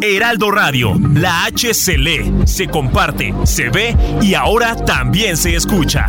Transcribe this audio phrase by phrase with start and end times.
[0.00, 6.06] Heraldo Radio, la H se lee, se comparte, se ve y ahora también se escucha.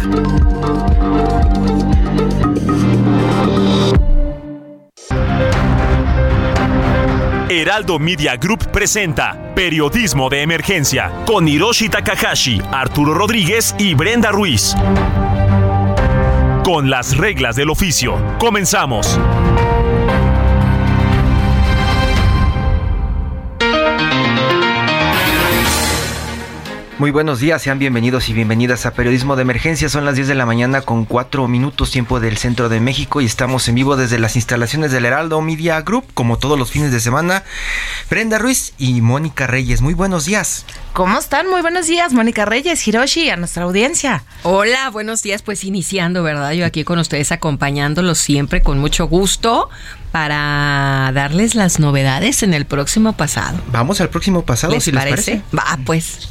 [7.49, 14.75] Heraldo Media Group presenta Periodismo de Emergencia con Hiroshi Takahashi, Arturo Rodríguez y Brenda Ruiz.
[16.63, 19.20] Con las reglas del oficio, comenzamos.
[27.04, 29.90] Muy buenos días, sean bienvenidos y bienvenidas a Periodismo de Emergencia.
[29.90, 33.26] Son las 10 de la mañana con 4 minutos tiempo del centro de México y
[33.26, 37.01] estamos en vivo desde las instalaciones del Heraldo Media Group, como todos los fines de
[37.01, 37.43] semana.
[38.09, 40.65] Brenda Ruiz y Mónica Reyes, muy buenos días.
[40.93, 41.49] ¿Cómo están?
[41.49, 44.24] Muy buenos días, Mónica Reyes, Hiroshi, a nuestra audiencia.
[44.43, 46.54] Hola, buenos días, pues iniciando, ¿verdad?
[46.54, 49.70] Yo aquí con ustedes acompañándolos siempre con mucho gusto
[50.13, 53.59] para darles las novedades en el próximo pasado.
[53.74, 55.31] Vamos al próximo pasado, ¿Les si parece?
[55.31, 55.57] les parece.
[55.57, 56.29] Va, pues.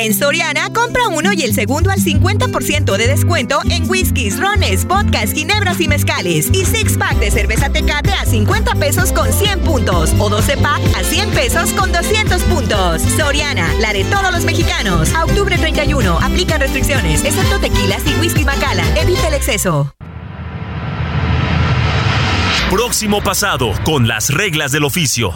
[0.00, 5.34] En Soriana, compra uno y el segundo al 50% de descuento en whiskies, rones, vodkas,
[5.34, 6.48] ginebras y mezcales.
[6.54, 10.14] Y six pack de cerveza tecate a 50 pesos con 100 puntos.
[10.18, 13.02] O 12 pack a 100 pesos con 200 puntos.
[13.14, 15.12] Soriana, la de todos los mexicanos.
[15.12, 18.96] A octubre 31, aplican restricciones, excepto tequilas y whisky Macallan.
[18.96, 19.94] Evita el exceso.
[22.70, 25.34] Próximo pasado con las reglas del oficio.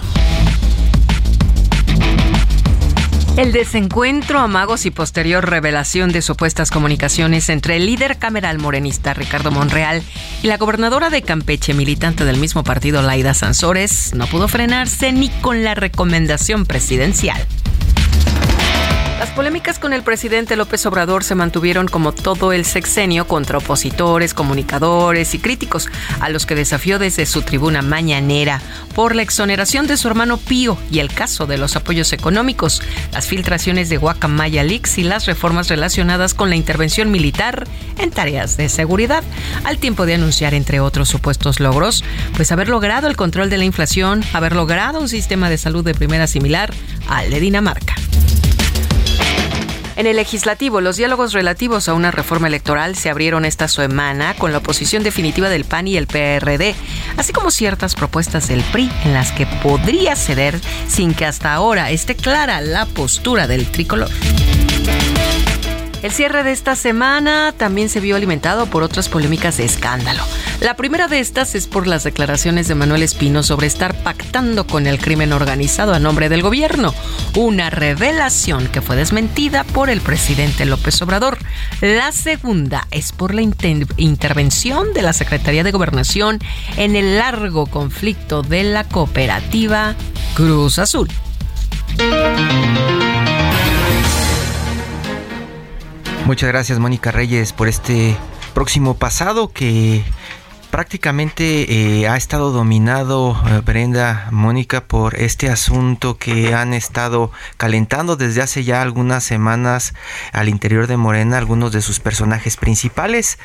[3.37, 9.51] El desencuentro, amagos y posterior revelación de supuestas comunicaciones entre el líder cameral morenista Ricardo
[9.51, 10.05] Monreal
[10.45, 15.31] y la gobernadora de Campeche, militante del mismo partido Laida Sansores, no pudo frenarse ni
[15.31, 17.45] con la recomendación presidencial.
[19.19, 24.35] Las polémicas con el presidente López Obrador se mantuvieron como todo el sexenio contra opositores,
[24.35, 25.89] comunicadores y críticos,
[26.21, 28.61] a los que desafió desde su tribuna mañanera
[28.95, 32.83] por la exoneración de su hermano Pío y el caso de los apoyos económicos,
[33.13, 37.67] las filtraciones de Guacamaya Leaks y las reformas relacionadas con la intervención militar
[37.99, 39.23] en tareas de seguridad,
[39.65, 42.05] al tiempo de anunciar, entre otros supuestos logros,
[42.37, 45.95] pues haber logrado el control de la inflación, haber logrado un sistema de salud de
[45.95, 46.75] primera similar
[47.09, 47.95] al de Dinamarca.
[49.97, 54.51] En el legislativo, los diálogos relativos a una reforma electoral se abrieron esta semana con
[54.51, 56.75] la oposición definitiva del PAN y el PRD,
[57.17, 61.91] así como ciertas propuestas del PRI en las que podría ceder sin que hasta ahora
[61.91, 64.11] esté clara la postura del tricolor.
[66.03, 70.23] El cierre de esta semana también se vio alimentado por otras polémicas de escándalo.
[70.65, 74.87] La primera de estas es por las declaraciones de Manuel Espino sobre estar pactando con
[74.87, 76.95] el crimen organizado a nombre del gobierno,
[77.37, 81.37] una revelación que fue desmentida por el presidente López Obrador.
[81.83, 86.39] La segunda es por la inter intervención de la Secretaría de Gobernación
[86.79, 89.95] en el largo conflicto de la cooperativa
[90.33, 91.11] Cruz Azul.
[96.25, 98.17] Muchas gracias Mónica Reyes por este
[98.55, 100.03] próximo pasado que
[100.75, 108.17] prácticamente eh, ha estado dominado eh, Brenda Mónica por este asunto que han estado calentando
[108.17, 109.95] desde hace ya algunas semanas
[110.33, 113.39] al interior de Morena algunos de sus personajes principales.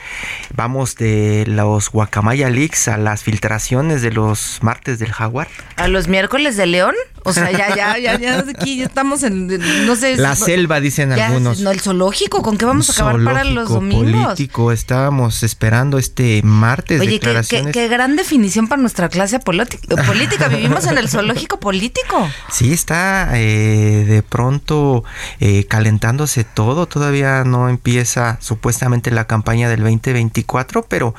[0.55, 5.49] Vamos de los Guacamaya Leaks a las filtraciones de los martes del Jaguar.
[5.75, 6.95] ¿A los miércoles de León?
[7.25, 9.47] O sea, ya, ya, ya, ya, aquí ya estamos en,
[9.85, 10.15] no sé.
[10.17, 11.59] La selva, dicen ya, algunos.
[11.59, 14.25] No, el zoológico, ¿con qué vamos a acabar para los domingos?
[14.25, 17.73] político, estábamos esperando este martes Oye, qué, qué, declaraciones.
[17.73, 20.47] qué gran definición para nuestra clase política.
[20.47, 22.29] Vivimos en el zoológico político.
[22.49, 25.03] Sí, está eh, de pronto
[25.39, 26.87] eh, calentándose todo.
[26.87, 31.15] Todavía no empieza supuestamente la campaña del 2024, pero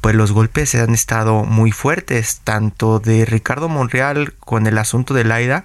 [0.00, 5.24] pues los golpes han estado muy fuertes, tanto de Ricardo Monreal con el asunto de
[5.24, 5.64] Laida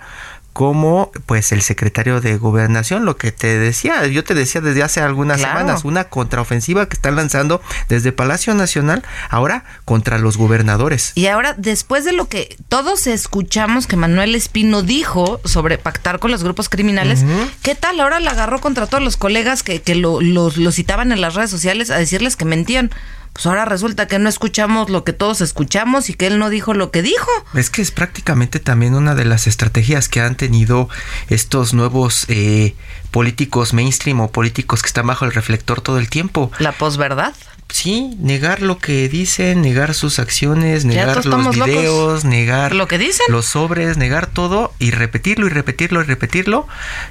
[0.58, 5.02] como pues el secretario de gobernación, lo que te decía, yo te decía desde hace
[5.02, 5.60] algunas Claro.
[5.60, 11.12] semanas, una contraofensiva que están lanzando desde Palacio Nacional, ahora contra los gobernadores.
[11.14, 16.32] Y ahora, después de lo que todos escuchamos que Manuel Espino dijo sobre pactar con
[16.32, 17.24] los grupos criminales,
[17.62, 18.00] ¿qué tal?
[18.00, 21.36] Ahora la agarró contra todos los colegas que, que lo, los- lo citaban en las
[21.36, 22.90] redes sociales a decirles que mentían.
[23.34, 26.74] Pues ahora resulta que no escuchamos lo que todos escuchamos y que él no dijo
[26.74, 27.30] lo que dijo.
[27.54, 30.90] Es que es prácticamente también una de las estrategias que han tenido
[31.30, 32.76] estos nuevos eh,
[33.12, 36.52] políticos mainstream o políticos que están bajo el reflector todo el tiempo.
[36.60, 37.34] La posverdad
[37.70, 43.26] sí, negar lo que dicen, negar sus acciones, negar los videos, negar lo que dicen,
[43.30, 46.68] los sobres, negar todo y repetirlo y repetirlo y repetirlo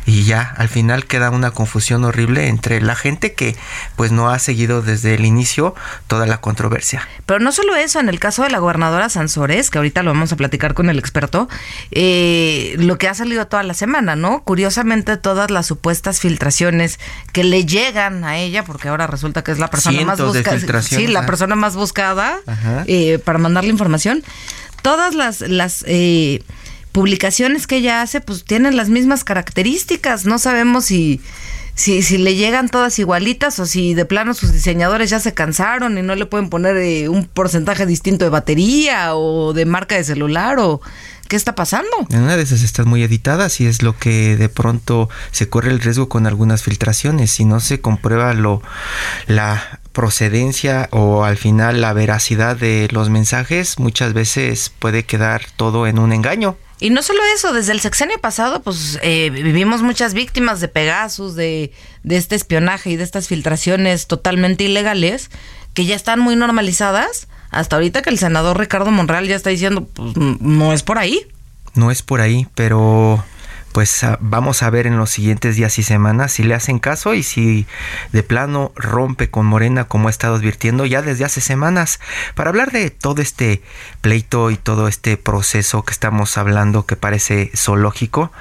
[0.07, 3.57] y ya al final queda una confusión horrible entre la gente que
[3.97, 5.75] pues no ha seguido desde el inicio
[6.07, 7.07] toda la controversia.
[7.27, 10.33] Pero no solo eso, en el caso de la gobernadora Sansores, que ahorita lo vamos
[10.33, 11.49] a platicar con el experto,
[11.91, 14.43] eh, lo que ha salido toda la semana, ¿no?
[14.43, 16.99] Curiosamente todas las supuestas filtraciones
[17.33, 20.46] que le llegan a ella, porque ahora resulta que es la persona más buscada
[20.83, 22.39] Sí, la persona más buscada
[22.87, 24.23] eh, para mandar la información.
[24.83, 26.43] Todas las, las eh,
[26.93, 30.25] publicaciones que ella hace, pues tienen las mismas características.
[30.27, 31.21] No sabemos si,
[31.75, 35.99] si, si le llegan todas igualitas o si de plano sus diseñadores ya se cansaron
[35.99, 40.05] y no le pueden poner eh, un porcentaje distinto de batería o de marca de
[40.05, 40.81] celular o
[41.29, 41.91] ¿Qué está pasando?
[42.11, 45.73] En una de esas están muy editadas y es lo que de pronto se corre
[45.73, 47.33] el riesgo con algunas filtraciones.
[47.33, 48.63] Si no se comprueba lo
[49.27, 55.87] la procedencia o al final la veracidad de los mensajes, muchas veces puede quedar todo
[55.87, 56.59] en un engaño.
[56.81, 61.35] Y no solo eso, desde el sexenio pasado, pues eh, vivimos muchas víctimas de Pegasus,
[61.35, 61.73] de,
[62.03, 65.31] de este espionaje y de estas filtraciones totalmente ilegales,
[65.73, 69.89] que ya están muy normalizadas hasta ahorita que el senador Ricardo Monreal ya está diciendo,
[69.95, 71.27] pues no es por ahí.
[71.73, 73.25] No es por ahí, pero
[73.77, 77.13] pues ah, vamos a ver en los siguientes días y semanas si le hacen caso
[77.13, 77.67] y si
[78.11, 82.01] de plano rompe con Morena como ha estado advirtiendo ya desde hace semanas.
[82.35, 83.61] Para hablar de todo este
[84.01, 88.33] pleito y todo este proceso que estamos hablando que parece zoológico,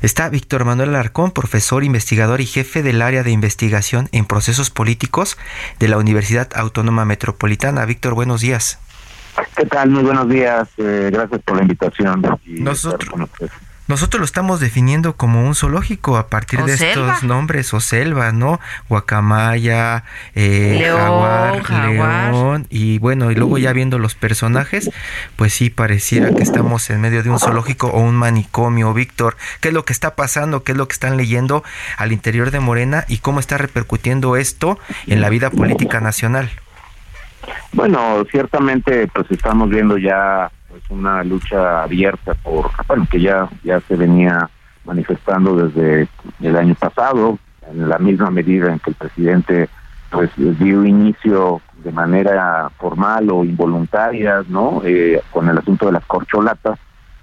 [0.00, 5.36] está Víctor Manuel Alarcón, profesor, investigador y jefe del área de investigación en procesos políticos
[5.78, 7.84] de la Universidad Autónoma Metropolitana.
[7.84, 8.78] Víctor, buenos días.
[9.54, 9.90] ¿Qué tal?
[9.90, 10.70] Muy buenos días.
[10.78, 12.22] Eh, gracias por la invitación.
[12.46, 13.28] Nosotros,
[13.90, 18.60] nosotros lo estamos definiendo como un zoológico a partir de estos nombres, o selva, ¿no?
[18.88, 20.04] Guacamaya,
[20.36, 24.92] eh, jaguar, león, y bueno, y luego ya viendo los personajes,
[25.34, 28.94] pues sí, pareciera que estamos en medio de un zoológico o un manicomio.
[28.94, 30.62] Víctor, ¿qué es lo que está pasando?
[30.62, 31.64] ¿Qué es lo que están leyendo
[31.96, 34.78] al interior de Morena y cómo está repercutiendo esto
[35.08, 36.48] en la vida política nacional?
[37.72, 43.80] Bueno, ciertamente pues estamos viendo ya pues una lucha abierta por, bueno, que ya, ya
[43.80, 44.48] se venía
[44.84, 46.08] manifestando desde
[46.40, 47.38] el año pasado,
[47.70, 49.68] en la misma medida en que el presidente
[50.10, 54.82] pues dio inicio de manera formal o involuntaria, ¿no?
[54.84, 56.78] Eh, con el asunto de las corcholatas,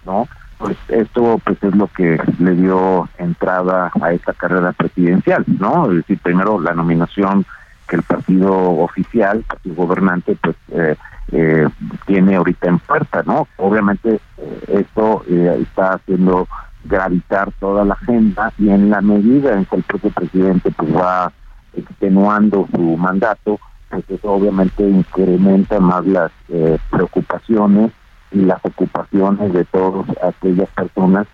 [0.05, 0.27] ¿no?
[0.57, 5.89] Pues esto pues es lo que le dio entrada a esta carrera presidencial, ¿no?
[5.91, 7.45] Es decir, primero la nominación
[7.87, 10.95] que el partido oficial, el partido gobernante, pues eh,
[11.31, 11.67] eh,
[12.05, 13.47] tiene ahorita en puerta, ¿no?
[13.57, 16.47] Obviamente eh, esto eh, está haciendo
[16.85, 21.31] gravitar toda la agenda y en la medida en que el propio presidente pues va
[21.75, 23.59] extenuando su mandato,
[23.89, 27.91] pues eso obviamente incrementa más las eh, preocupaciones
[28.31, 31.27] y las ocupaciones de todas aquellas personas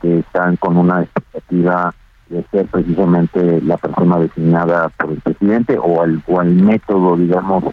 [0.00, 1.94] que están con una expectativa
[2.28, 7.64] de ser precisamente la persona designada por el presidente o el, o el método, digamos,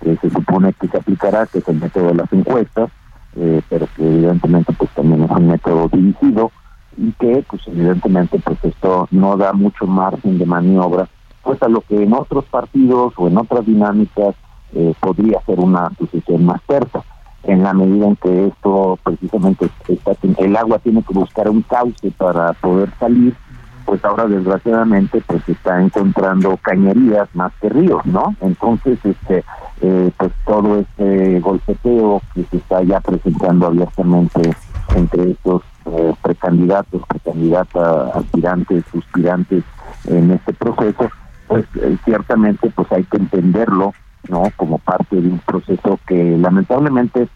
[0.00, 2.90] que se supone que se aplicará, que es el método de las encuestas,
[3.36, 6.52] eh, pero que evidentemente pues también es un método dirigido
[6.96, 11.08] y que pues evidentemente pues esto no da mucho margen de maniobra
[11.42, 14.34] pues a lo que en otros partidos o en otras dinámicas
[14.74, 17.02] eh, podría ser una sucesión más cerca
[17.44, 22.10] en la medida en que esto precisamente está, el agua tiene que buscar un cauce
[22.12, 23.36] para poder salir
[23.84, 28.34] pues ahora desgraciadamente pues está encontrando cañerías más que ríos, ¿no?
[28.40, 29.44] Entonces, este,
[29.80, 34.40] eh, pues todo este golpeteo que se está ya presentando abiertamente
[34.94, 39.64] entre estos eh, precandidatos, precandidatas, aspirantes, suspirantes
[40.06, 41.10] en este proceso,
[41.46, 43.92] pues eh, ciertamente pues hay que entenderlo,
[44.28, 44.44] ¿no?
[44.56, 47.28] Como parte de un proceso que lamentablemente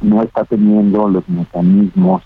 [0.00, 2.22] no está teniendo los mecanismos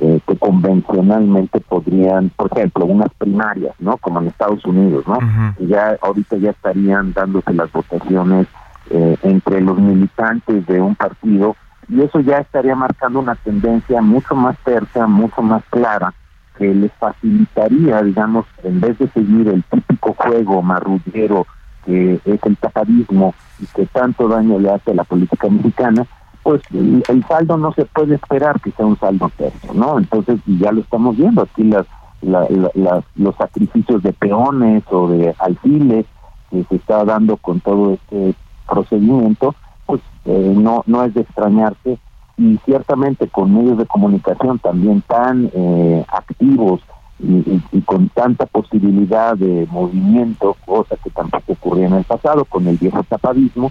[0.00, 3.96] eh, que convencionalmente podrían, por ejemplo, unas primarias, ¿no?
[3.98, 5.18] Como en Estados Unidos, ¿no?
[5.60, 8.46] Ya ahorita ya estarían dándose las votaciones
[8.90, 11.56] eh, entre los militantes de un partido
[11.88, 16.14] y eso ya estaría marcando una tendencia mucho más cerca, mucho más clara
[16.56, 21.46] que les facilitaría, digamos, en vez de seguir el típico juego marrullero
[21.84, 26.06] que es el tapadismo y que tanto daño le hace a la política mexicana,
[26.42, 29.98] pues el saldo no se puede esperar que sea un saldo tercio, ¿no?
[29.98, 31.86] Entonces ya lo estamos viendo aquí las,
[32.22, 36.06] los sacrificios de peones o de alfiles
[36.50, 38.34] que se está dando con todo este
[38.68, 39.54] procedimiento,
[39.86, 41.98] pues eh, no, no es de extrañarse
[42.36, 46.80] y ciertamente con medios de comunicación también tan eh, activos
[47.20, 52.76] y, con tanta posibilidad de movimiento, cosa que tampoco ocurría en el pasado con el
[52.78, 53.70] viejo tapadismo,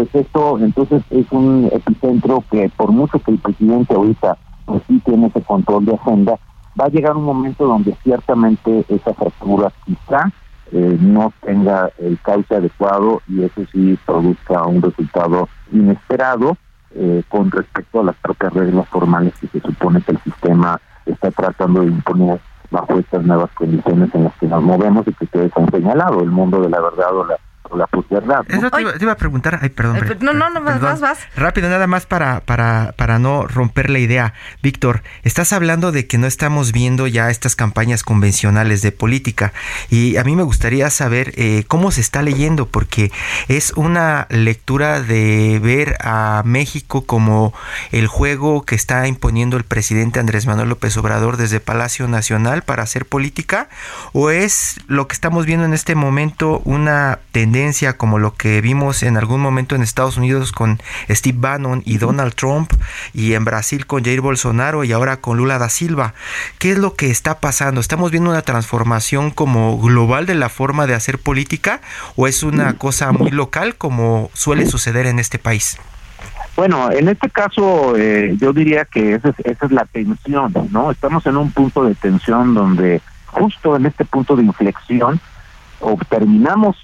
[0.00, 4.98] pues esto entonces es un epicentro que por mucho que el presidente ahorita pues sí
[5.04, 6.38] tiene ese control de agenda,
[6.80, 10.32] va a llegar un momento donde ciertamente esa fractura quizá
[10.72, 16.56] eh, no tenga el cauce adecuado y eso sí produzca un resultado inesperado
[16.94, 21.30] eh, con respecto a las propias reglas formales que se supone que el sistema está
[21.30, 22.40] tratando de imponer
[22.70, 26.30] bajo estas nuevas condiciones en las que nos movemos y que ustedes han señalado, el
[26.30, 27.36] mundo de la verdad o la
[27.76, 28.44] la posverdad.
[28.48, 29.96] Eso te iba, a preguntar, ay, perdón.
[29.96, 31.18] Eh, no, no, no, vas, vas.
[31.36, 34.34] Rápido, nada más para, para, para no romper la idea.
[34.62, 39.52] Víctor, estás hablando de que no estamos viendo ya estas campañas convencionales de política
[39.88, 43.12] y a mí me gustaría saber eh, cómo se está leyendo, porque
[43.48, 47.52] es una lectura de ver a México como
[47.92, 52.82] el juego que está imponiendo el presidente Andrés Manuel López Obrador desde Palacio Nacional para
[52.82, 53.68] hacer política,
[54.12, 57.59] o es lo que estamos viendo en este momento una tendencia
[57.96, 62.34] como lo que vimos en algún momento en Estados Unidos con Steve Bannon y Donald
[62.34, 62.72] Trump
[63.12, 66.14] y en Brasil con Jair Bolsonaro y ahora con Lula da Silva.
[66.58, 67.82] ¿Qué es lo que está pasando?
[67.82, 71.82] ¿Estamos viendo una transformación como global de la forma de hacer política
[72.16, 75.76] o es una cosa muy local como suele suceder en este país?
[76.56, 80.90] Bueno, en este caso eh, yo diría que esa es, esa es la tensión, ¿no?
[80.90, 85.20] Estamos en un punto de tensión donde justo en este punto de inflexión
[85.80, 86.76] o terminamos,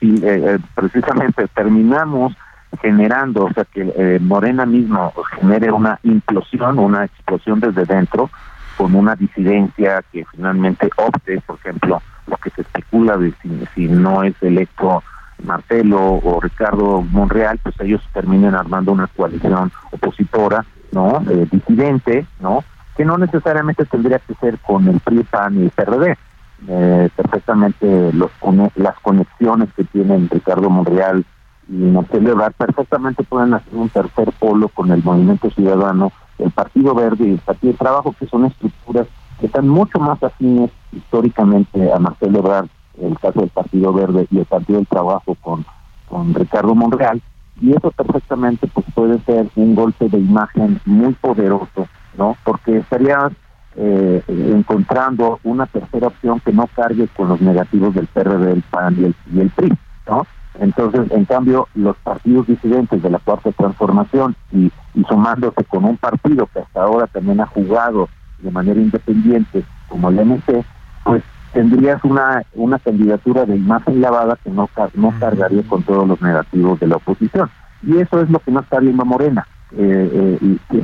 [0.00, 2.34] eh, eh, precisamente terminamos
[2.80, 8.30] generando, o sea, que eh, Morena mismo genere una implosión, una explosión desde dentro,
[8.76, 13.32] con una disidencia que finalmente opte, por ejemplo, lo que se especula de
[13.74, 15.02] si, no es electo
[15.44, 21.22] Marcelo o Ricardo Monreal, pues ellos terminen armando una coalición opositora, ¿no?
[21.50, 22.64] disidente, ¿no?
[22.96, 26.16] Que no necesariamente tendría que ser con el PRI, PAN el PRD,
[26.68, 28.30] eh, perfectamente los
[28.76, 31.24] las conexiones que tienen Ricardo Monreal
[31.68, 36.94] y Marcelo Ebrard perfectamente pueden hacer un tercer polo con el Movimiento Ciudadano, el Partido
[36.94, 39.06] Verde y el Partido de Trabajo, que son estructuras
[39.40, 42.68] que están mucho más afines históricamente a Marcelo Ebrard,
[43.00, 45.66] el caso del Partido Verde y el Partido del Trabajo con,
[46.08, 47.20] con Ricardo Monreal,
[47.60, 52.36] y eso perfectamente pues puede ser un golpe de imagen muy poderoso, ¿no?
[52.44, 53.30] Porque estaría
[53.76, 58.96] eh, encontrando una tercera opción que no cargue con los negativos del PRD, el PAN
[58.98, 59.72] y el, y el PRI,
[60.08, 60.26] ¿no?
[60.58, 65.98] Entonces, en cambio, los partidos disidentes de la cuarta transformación y, y sumándose con un
[65.98, 70.64] partido que hasta ahora también ha jugado de manera independiente, como el MC,
[71.04, 76.20] pues tendrías una una candidatura de imagen lavada que no no cargaría con todos los
[76.20, 77.50] negativos de la oposición.
[77.82, 79.46] Y eso es lo que no está viendo Morena.
[79.72, 80.80] Eh, eh, y,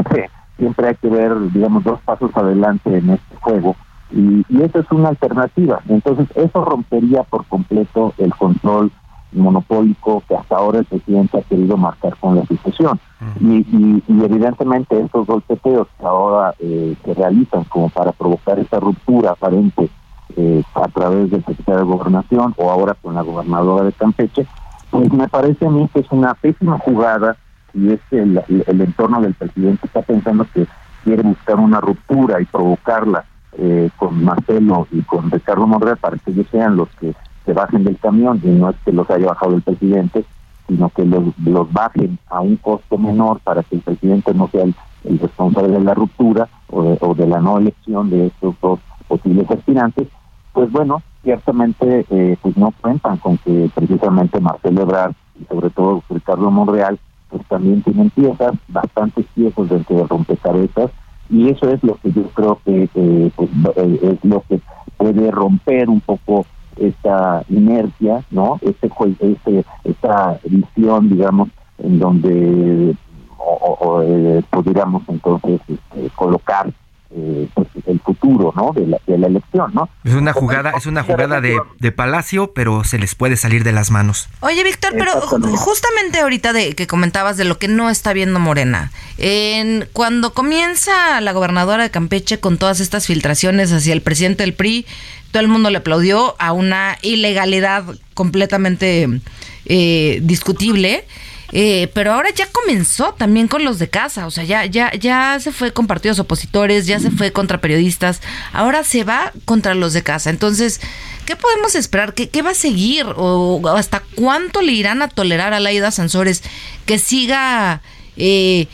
[0.58, 3.76] siempre hay que ver, digamos, dos pasos adelante en este juego
[4.10, 5.80] y, y eso es una alternativa.
[5.88, 8.90] Entonces, eso rompería por completo el control
[9.32, 13.00] monopólico que hasta ahora el presidente ha querido marcar con la sucesión.
[13.40, 13.58] y,
[14.06, 19.88] y, evidentemente estos golpeteos que ahora eh, se realizan como para provocar esa ruptura aparente
[20.36, 24.46] eh, a través del secretario de Gobernación o ahora con la gobernadora de Campeche,
[24.90, 27.36] pues me parece a mí que es una pésima jugada
[27.74, 30.66] y es el, el, entorno del presidente está pensando que
[31.04, 33.24] quiere buscar una ruptura y provocarla
[33.58, 37.14] eh, con Marcelo y con Ricardo Monreal para que ellos sean los que
[37.44, 40.24] se bajen del camión y no es que los haya bajado el presidente,
[40.68, 44.62] sino que los, los bajen a un costo menor para que el presidente no sea
[44.62, 44.74] el,
[45.18, 50.06] responsable de la ruptura o de, la no elección de estos dos posibles aspirantes,
[50.52, 56.02] pues bueno, ciertamente eh, pues no cuentan con que precisamente Marcelo Ebrard y sobre todo
[56.08, 56.98] Ricardo Monreal
[57.32, 60.90] pues también tienen piezas, bastantes piezas dentro de rompecabezas,
[61.30, 64.60] y eso es lo que yo creo que eh, pues, eh, es lo que
[64.98, 66.44] puede romper un poco
[66.76, 68.58] esta inercia, ¿no?
[68.60, 71.48] Este, este esta visión, digamos,
[71.78, 72.94] en donde
[73.38, 76.72] o, eh, podríamos entonces este, colocar
[77.14, 80.86] eh, pues, el futuro no de la, de la elección no es una jugada es
[80.86, 84.28] una jugada de, de, palacio pero se les puede salir de las manos.
[84.40, 88.92] Oye Víctor pero justamente ahorita de que comentabas de lo que no está viendo Morena
[89.18, 94.54] en, cuando comienza la gobernadora de Campeche con todas estas filtraciones hacia el presidente del
[94.54, 94.86] PRI
[95.32, 99.20] todo el mundo le aplaudió a una ilegalidad completamente
[99.66, 101.04] eh, discutible
[101.52, 105.38] eh, pero ahora ya comenzó también con los de casa, o sea, ya, ya, ya
[105.38, 108.20] se fue con partidos opositores, ya se fue contra periodistas,
[108.52, 110.30] ahora se va contra los de casa.
[110.30, 110.80] Entonces,
[111.26, 112.14] ¿Qué podemos esperar?
[112.14, 113.06] ¿Qué, qué va a seguir?
[113.16, 116.42] ¿O hasta cuánto le irán a tolerar a Laida Sansores
[116.84, 117.80] que siga
[118.16, 118.66] eh,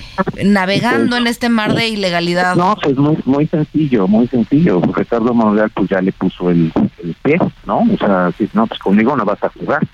[0.43, 2.57] navegando en este mar de ilegalidad?
[2.57, 4.81] No, pues muy muy sencillo, muy sencillo.
[4.81, 7.81] Ricardo Monreal pues ya le puso el, el pie, ¿no?
[7.81, 9.87] O sea, si, no, pues conmigo no vas a jugar.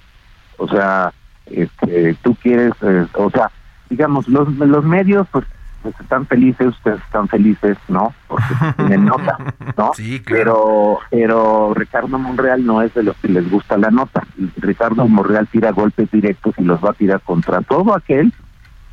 [0.56, 1.12] O sea,
[1.46, 3.50] este, tú quieres, eh, o sea,
[3.90, 5.44] digamos, los, los medios pues,
[5.82, 8.14] pues, están felices, ustedes están felices, ¿no?
[8.28, 8.44] Porque
[8.76, 9.36] tienen nota,
[9.76, 9.92] ¿no?
[9.94, 10.38] Sí, claro.
[10.38, 14.22] Pero, pero Ricardo Monreal no es de los que les gusta la nota.
[14.56, 18.32] Ricardo Monreal tira golpes directos y los va a tirar contra todo aquel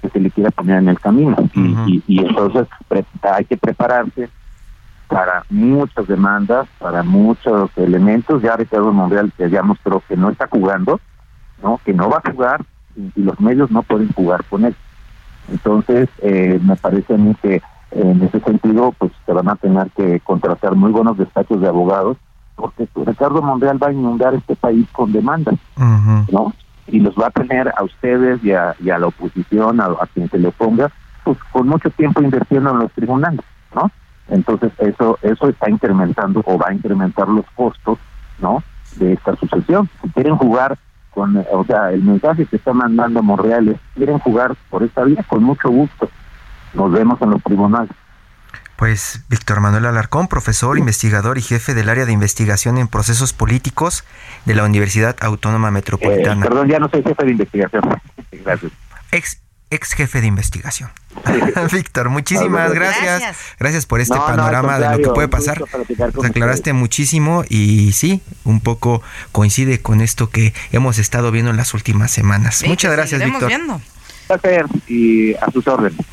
[0.01, 1.35] que se le quiera poner en el camino.
[1.53, 4.29] Y- y, y entonces pre- hay que prepararse
[5.07, 8.41] para muchas demandas, para muchos elementos.
[8.41, 10.99] Ya Ricardo Monreal que ya mostró que no está jugando,
[11.61, 12.63] no que no va a jugar
[12.95, 14.75] y, y los medios no pueden jugar con él.
[15.49, 19.89] Entonces, eh, me parece a mí que en ese sentido, pues se van a tener
[19.91, 22.17] que contratar muy buenos despachos de abogados,
[22.55, 25.55] porque Ricardo Monreal va a inundar este país con demandas.
[26.31, 26.53] ¿no?
[26.87, 30.07] Y los va a tener a ustedes y a, y a la oposición, a, a
[30.13, 30.91] quien se le oponga,
[31.23, 33.41] pues con mucho tiempo invirtiendo en los tribunales,
[33.75, 33.91] ¿no?
[34.27, 37.99] Entonces eso eso está incrementando o va a incrementar los costos,
[38.39, 38.63] ¿no?
[38.95, 39.89] De esta sucesión.
[40.01, 40.77] Si quieren jugar
[41.13, 45.03] con, eh, o sea, el mensaje que está mandando Monreal es, quieren jugar por esta
[45.03, 46.09] vía, con mucho gusto.
[46.73, 47.91] Nos vemos en los tribunales.
[48.77, 54.03] Pues Víctor Manuel Alarcón, profesor, investigador y jefe del área de investigación en procesos políticos
[54.45, 56.43] de la Universidad Autónoma Eh, Metropolitana.
[56.43, 57.83] perdón, ya no soy jefe de investigación.
[58.43, 58.71] Gracias.
[59.11, 59.39] Ex,
[59.71, 60.91] ex jefe de investigación.
[61.71, 63.03] Víctor, muchísimas gracias.
[63.03, 63.37] gracias.
[63.59, 65.61] Gracias por este No, no, al panorama de lo que puede pasar.
[66.13, 69.01] Nos aclaraste muchísimo y sí, un poco
[69.31, 72.57] coincide con esto que hemos estado viendo en las últimas semanas.
[72.57, 73.47] Sí, Muchas gracias, Víctor.
[73.47, 73.81] viendo.
[74.27, 76.05] Placer y a sus órdenes.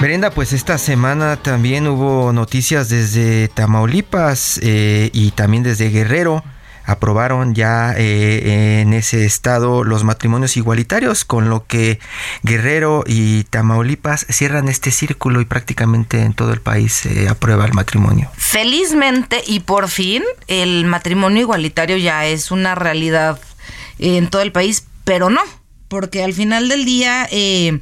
[0.00, 6.42] Brenda, pues esta semana también hubo noticias desde Tamaulipas eh, y también desde Guerrero.
[6.84, 11.98] Aprobaron ya eh, en ese estado los matrimonios igualitarios, con lo que
[12.42, 17.72] Guerrero y Tamaulipas cierran este círculo y prácticamente en todo el país se aprueba el
[17.72, 18.30] matrimonio.
[18.36, 23.40] Felizmente y por fin el matrimonio igualitario ya es una realidad
[23.98, 25.42] en todo el país, pero no,
[25.88, 27.80] porque al final del día eh,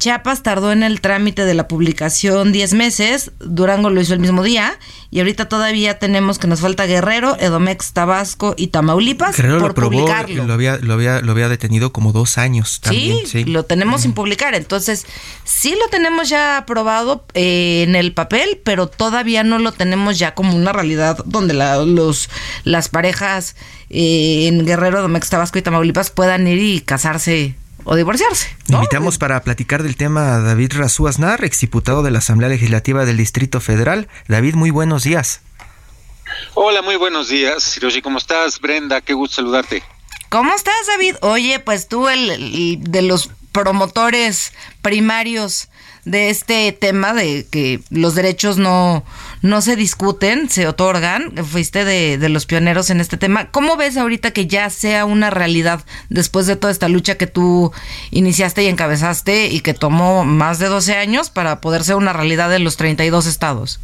[0.00, 4.42] Chiapas tardó en el trámite de la publicación 10 meses, Durango lo hizo el mismo
[4.42, 4.78] día
[5.10, 9.74] y ahorita todavía tenemos que nos falta Guerrero, Edomex, Tabasco y Tamaulipas Guerrero por lo
[9.74, 10.46] probó, publicarlo.
[10.46, 13.18] lo había, lo, había, lo había detenido como dos años también.
[13.26, 14.54] Sí, Sí, lo tenemos sin publicar.
[14.54, 15.04] Entonces,
[15.44, 20.34] sí lo tenemos ya aprobado eh, en el papel, pero todavía no lo tenemos ya
[20.34, 22.30] como una realidad donde la- los
[22.64, 23.54] las parejas
[23.90, 28.56] eh, en Guerrero, Domex, Tabasco y Tamaulipas puedan ir y casarse o divorciarse.
[28.68, 28.78] ¿no?
[28.78, 33.16] Invitamos para platicar del tema a David Razú Aznar, exdiputado de la Asamblea Legislativa del
[33.16, 34.08] Distrito Federal.
[34.28, 35.42] David, muy buenos días.
[36.54, 37.76] Hola, muy buenos días.
[37.76, 38.60] Hiroshi, ¿cómo estás?
[38.60, 39.82] Brenda, qué gusto saludarte.
[40.28, 41.16] ¿Cómo estás, David?
[41.22, 45.68] Oye, pues tú, el, el de los promotores primarios
[46.04, 49.04] de este tema de que los derechos no,
[49.42, 53.50] no se discuten, se otorgan, fuiste de, de los pioneros en este tema.
[53.50, 57.72] ¿Cómo ves ahorita que ya sea una realidad después de toda esta lucha que tú
[58.10, 62.54] iniciaste y encabezaste y que tomó más de 12 años para poder ser una realidad
[62.54, 63.80] en los 32 estados?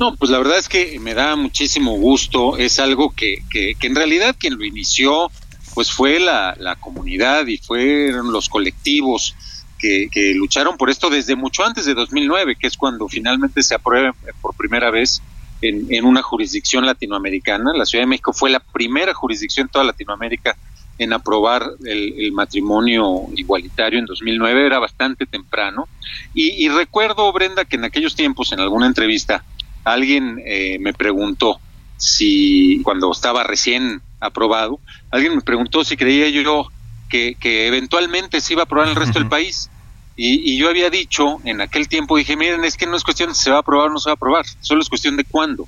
[0.00, 2.56] No, pues la verdad es que me da muchísimo gusto.
[2.56, 5.30] Es algo que, que, que en realidad quien lo inició,
[5.74, 9.34] pues fue la, la comunidad y fueron los colectivos
[9.78, 13.74] que, que lucharon por esto desde mucho antes de 2009, que es cuando finalmente se
[13.74, 15.20] aprueba por primera vez
[15.60, 17.72] en, en una jurisdicción latinoamericana.
[17.74, 20.56] La Ciudad de México fue la primera jurisdicción en toda Latinoamérica
[20.96, 25.88] en aprobar el, el, matrimonio igualitario en 2009, era bastante temprano.
[26.34, 29.44] Y, y, recuerdo, Brenda, que en aquellos tiempos, en alguna entrevista,
[29.82, 31.60] alguien eh, me preguntó
[31.96, 36.68] si, cuando estaba recién aprobado, alguien me preguntó si creía yo
[37.08, 39.24] que, que eventualmente se iba a aprobar en el resto uh -huh.
[39.24, 39.70] del país.
[40.16, 43.30] Y, y, yo había dicho en aquel tiempo, dije, miren, es que no es cuestión
[43.30, 45.16] de si se va a aprobar o no se va a aprobar, solo es cuestión
[45.16, 45.66] de cuándo.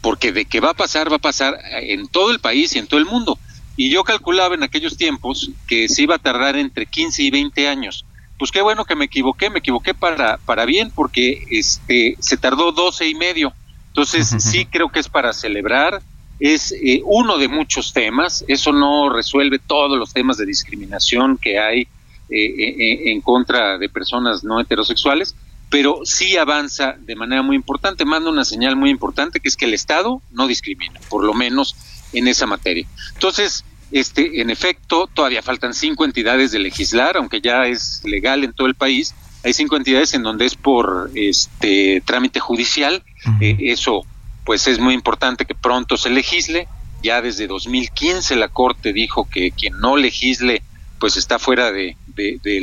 [0.00, 2.86] Porque de que va a pasar, va a pasar en todo el país y en
[2.86, 3.38] todo el mundo.
[3.76, 7.68] Y yo calculaba en aquellos tiempos que se iba a tardar entre 15 y 20
[7.68, 8.04] años.
[8.38, 12.72] Pues qué bueno que me equivoqué, me equivoqué para, para bien, porque este se tardó
[12.72, 13.52] 12 y medio.
[13.88, 14.40] Entonces, uh -huh.
[14.40, 16.02] sí creo que es para celebrar,
[16.40, 21.58] es eh, uno de muchos temas, eso no resuelve todos los temas de discriminación que
[21.58, 21.86] hay eh,
[22.30, 25.36] eh, en contra de personas no heterosexuales,
[25.68, 29.66] pero sí avanza de manera muy importante, manda una señal muy importante, que es que
[29.66, 31.76] el Estado no discrimina, por lo menos
[32.12, 32.86] en esa materia.
[33.14, 38.52] Entonces, este, en efecto, todavía faltan cinco entidades de legislar, aunque ya es legal en
[38.52, 43.02] todo el país, hay cinco entidades en donde es por este trámite judicial.
[43.40, 44.04] Eh, eso,
[44.44, 46.68] pues, es muy importante que pronto se legisle.
[47.02, 50.62] Ya desde 2015 la Corte dijo que quien no legisle,
[50.98, 51.96] pues, está fuera de,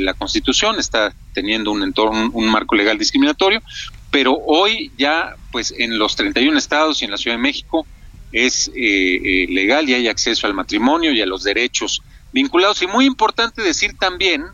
[0.00, 3.62] la Constitución, está teniendo un entorno, un marco legal discriminatorio.
[4.10, 7.86] Pero hoy ya, pues, en los 31 estados y en la Ciudad de México
[8.32, 12.82] es eh, eh, legal y hay acceso al matrimonio y a los derechos vinculados.
[12.82, 14.44] Y muy importante decir también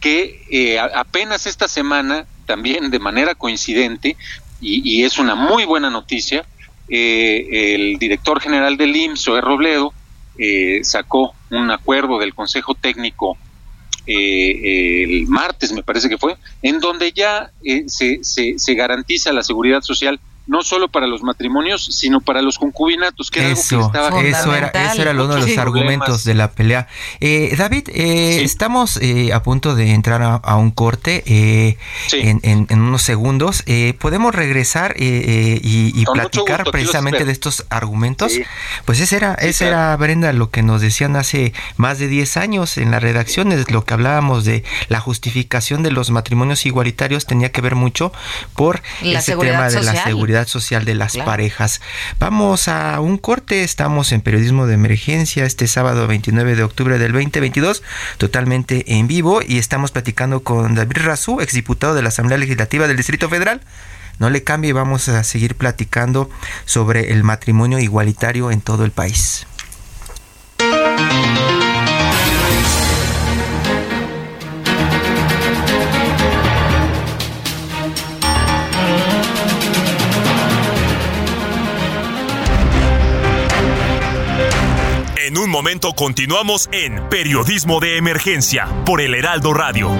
[0.00, 4.16] que eh, apenas esta semana, también de manera coincidente,
[4.58, 6.46] y, es una muy buena noticia,
[6.88, 9.92] eh, el director general del IMSS, Robledo,
[10.38, 13.38] eh, sacó un acuerdo del Consejo Técnico
[14.08, 17.50] el martes, me parece que fue, en donde ya
[17.88, 23.30] se, se garantiza la seguridad social no solo para los matrimonios, sino para los concubinatos,
[23.30, 26.52] que eso, algo que estaba eso era, eso era uno de los argumentos de la
[26.52, 26.86] pelea.
[27.20, 31.24] Eh, David, eh, estamos eh, a punto de entrar a, un corte
[32.12, 33.64] en, unos segundos.
[33.98, 38.32] ¿Podemos regresar y, platicar precisamente de estos argumentos?
[38.84, 42.78] Pues esa era, esa era, Brenda, lo que nos decían hace más de 10 años
[42.78, 47.60] en las redacciones, lo que hablábamos de la justificación de los matrimonios igualitarios tenía que
[47.60, 48.12] ver mucho
[48.54, 51.80] por ese tema de la seguridad social de las parejas.
[52.18, 57.12] Vamos a un corte, estamos en periodismo de emergencia este sábado 29 de octubre del
[57.12, 57.82] 2022,
[58.18, 62.98] totalmente en vivo y estamos platicando con David Razú, exdiputado de la Asamblea Legislativa del
[62.98, 63.62] Distrito Federal.
[64.18, 66.28] No le cambie, vamos a seguir platicando
[66.66, 69.46] sobre el matrimonio igualitario en todo el país.
[85.56, 89.90] Momento continuamos en Periodismo de Emergencia por el Heraldo Radio.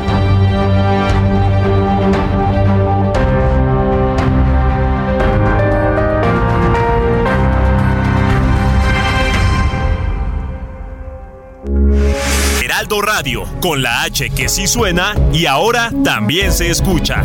[12.63, 17.25] Heraldo Radio, con la H que sí suena y ahora también se escucha.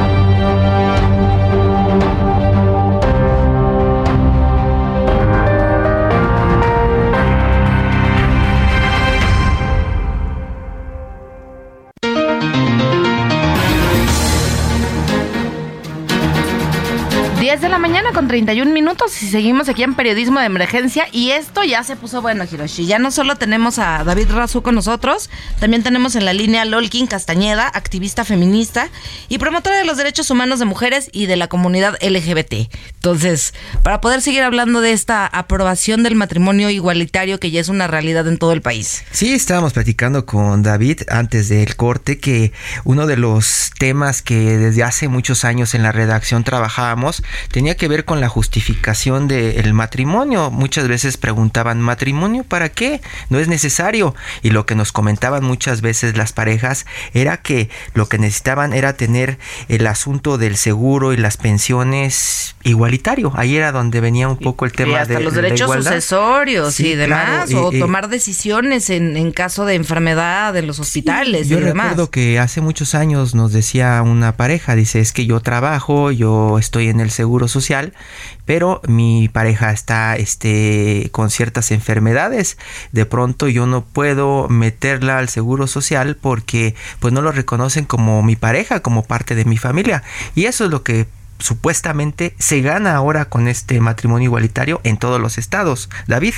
[17.91, 21.97] Mañana con 31 minutos y seguimos aquí en Periodismo de Emergencia y esto ya se
[21.97, 22.85] puso bueno, Hiroshi.
[22.85, 27.05] Ya no solo tenemos a David Razú con nosotros, también tenemos en la línea Lolkin
[27.05, 28.87] Castañeda, activista feminista
[29.27, 32.73] y promotora de los derechos humanos de mujeres y de la comunidad LGBT.
[32.93, 37.87] Entonces, para poder seguir hablando de esta aprobación del matrimonio igualitario que ya es una
[37.87, 39.03] realidad en todo el país.
[39.11, 42.53] Sí, estábamos platicando con David antes del corte que
[42.85, 47.80] uno de los temas que desde hace muchos años en la redacción trabajábamos tenía que
[47.87, 50.51] ver con la justificación del matrimonio.
[50.51, 53.01] Muchas veces preguntaban, ¿matrimonio para qué?
[53.29, 54.15] No es necesario.
[54.41, 58.93] Y lo que nos comentaban muchas veces las parejas era que lo que necesitaban era
[58.93, 63.31] tener el asunto del seguro y las pensiones igualitario.
[63.35, 66.95] Ahí era donde venía un poco el tema y hasta de los derechos sucesorios y
[66.95, 71.89] demás, o tomar decisiones en, en, caso de enfermedad en los hospitales yo y demás.
[71.89, 76.59] recuerdo que hace muchos años nos decía una pareja, dice, es que yo trabajo, yo
[76.59, 77.93] estoy en el seguro social,
[78.45, 82.57] pero mi pareja está este, con ciertas enfermedades.
[82.91, 88.23] De pronto yo no puedo meterla al seguro social porque pues no lo reconocen como
[88.23, 90.03] mi pareja, como parte de mi familia.
[90.35, 91.07] Y eso es lo que
[91.39, 95.89] supuestamente se gana ahora con este matrimonio igualitario en todos los estados.
[96.07, 96.33] David.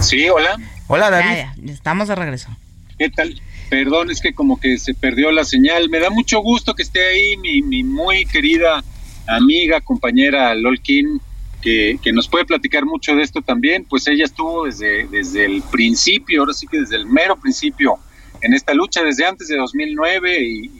[0.00, 0.56] Sí, hola.
[0.88, 1.70] Hola, David.
[1.70, 2.54] estamos de regreso.
[2.98, 3.40] ¿Qué tal?
[3.68, 5.88] Perdón, es que como que se perdió la señal.
[5.88, 8.84] Me da mucho gusto que esté ahí mi, muy querida
[9.26, 11.20] amiga, compañera Lolkin,
[11.62, 13.84] que, que, nos puede platicar mucho de esto también.
[13.84, 17.98] Pues ella estuvo desde, desde el principio, ahora sí que desde el mero principio,
[18.42, 20.70] en esta lucha, desde antes de 2009 y,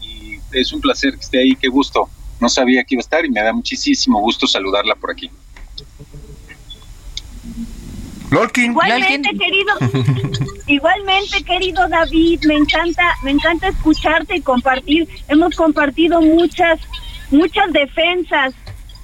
[0.00, 2.08] y es un placer que esté ahí, qué gusto.
[2.40, 5.30] No sabía que iba a estar y me da muchísimo gusto saludarla por aquí.
[8.64, 9.74] Igualmente, querido,
[10.66, 15.08] igualmente, querido David, me encanta, me encanta escucharte y compartir.
[15.28, 16.80] Hemos compartido muchas,
[17.30, 18.54] muchas defensas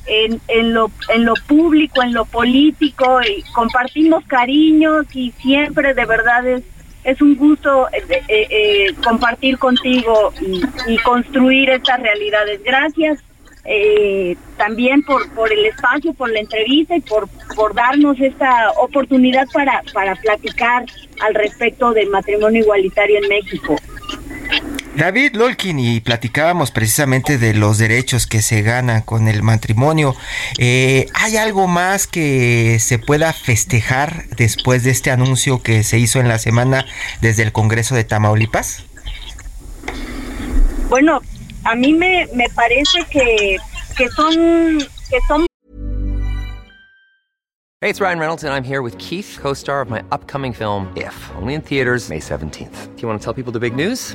[0.06, 6.04] en, en lo, en lo público, en lo político, y compartimos cariños y siempre de
[6.04, 6.62] verdad es,
[7.04, 12.62] es un gusto eh, eh, compartir contigo y, construir estas realidades.
[12.62, 13.22] Gracias
[14.56, 19.82] también por, por el espacio, por la entrevista y por, por darnos esta oportunidad para,
[19.92, 20.84] para platicar
[21.20, 23.76] al respecto del matrimonio igualitario en México.
[24.96, 30.14] David Lolkin y platicábamos precisamente de los derechos que se ganan con el matrimonio.
[30.58, 36.18] Eh, ¿Hay algo más que se pueda festejar después de este anuncio que se hizo
[36.18, 36.84] en la semana
[37.20, 38.84] desde el Congreso de Tamaulipas?
[40.88, 41.20] Bueno,
[41.64, 43.58] a mí me, me parece que,
[43.96, 45.46] que son que son
[47.82, 51.14] Hey, it's Ryan Reynolds and I'm here with Keith, co-star of my upcoming film If,
[51.36, 52.94] only in theaters May 17th.
[52.94, 54.14] Do you want to tell people the big news?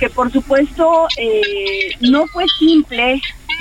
[0.00, 3.20] que por supuesto eh, no fue simple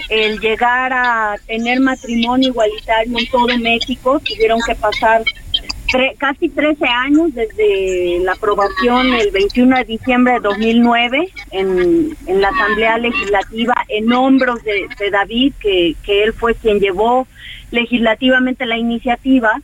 [0.10, 5.24] el llegar a tener matrimonio igualitario en todo México, tuvieron que pasar
[6.18, 12.50] casi 13 años desde la aprobación el 21 de diciembre de 2009 en, en la
[12.50, 17.28] Asamblea Legislativa en hombros de, David, que, que él fue quien llevó
[17.72, 19.60] legislativamente la iniciativa.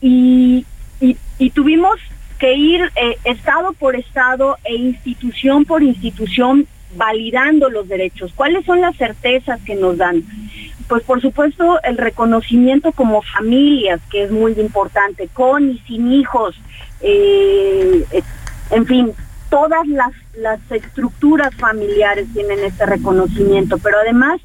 [0.00, 0.64] Y,
[1.00, 1.98] y, y tuvimos
[2.40, 8.32] que ir eh, estado por estado e institución por institución validando los derechos.
[8.34, 10.24] ¿Cuáles son las certezas que nos dan?
[10.88, 16.56] Pues por supuesto el reconocimiento como familias, que es muy importante, con y sin hijos,
[17.02, 18.22] eh, eh,
[18.70, 19.12] en fin,
[19.50, 24.40] todas las, las estructuras familiares tienen este reconocimiento, pero además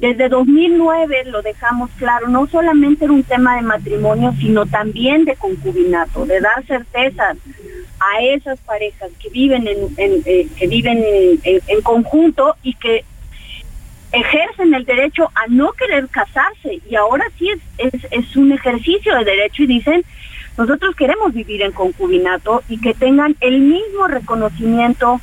[0.00, 5.36] desde 2009 lo dejamos claro, no solamente era un tema de matrimonio, sino también de
[5.36, 7.36] concubinato, de dar certezas
[8.00, 11.04] a esas parejas que viven en, eh, que viven
[11.44, 13.04] en, conjunto y que
[14.12, 16.80] ejercen el derecho a no querer casarse.
[16.88, 20.02] Y ahora sí es, es, es un ejercicio de derecho y dicen
[20.56, 25.20] nosotros queremos vivir en concubinato y que tengan el mismo reconocimiento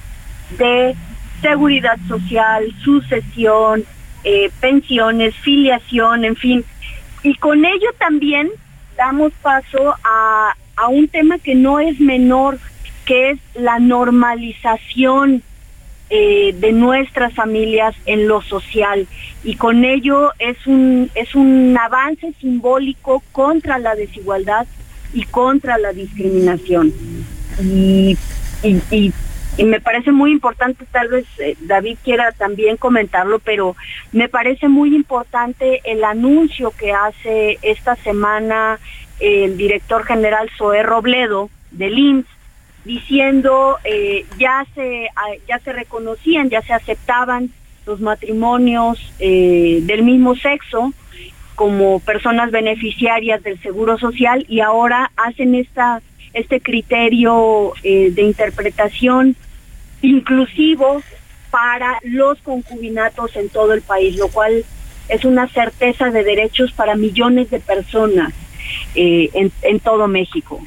[0.58, 0.96] de
[1.42, 3.84] seguridad social, sucesión,
[4.24, 6.66] eh, pensiones, filiación, en fin.
[7.24, 8.50] Y con ello también
[8.96, 12.60] damos paso a, a un tema que no es menor,
[13.06, 15.44] que es la normalización
[16.10, 19.06] eh, de nuestras familias en lo social
[19.44, 24.66] y con ello es un es un avance simbólico contra la desigualdad
[25.14, 26.94] y contra la discriminación
[27.62, 28.18] y,
[29.66, 33.76] me parece muy importante, tal vez eh, David quiera también comentarlo, pero
[34.12, 38.80] me parece muy importante el anuncio que hace esta semana
[39.20, 42.28] el director general Zoé Robledo del IMSS,
[42.86, 47.50] diciendo eh, ya se ah, ya se reconocían, ya se aceptaban
[47.88, 50.94] los matrimonios eh, del mismo sexo
[51.56, 56.02] como personas beneficiarias del seguro social y ahora hacen esta
[56.34, 59.36] este criterio de interpretación
[60.02, 61.04] inclusivos
[61.50, 64.66] para los concubinatos en todo el país, lo cual
[65.10, 68.34] es una certeza de derechos para millones de personas
[68.96, 70.62] eh, en, todo México.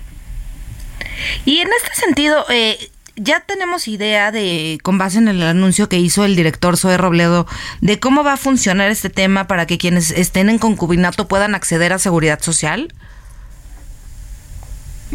[1.44, 2.78] Y en este sentido, eh,
[3.16, 7.46] ya tenemos idea de, con base en el anuncio que hizo el director Zoe Robledo,
[7.82, 11.92] de cómo va a funcionar este tema para que quienes estén en concubinato puedan acceder
[11.92, 12.92] a seguridad social.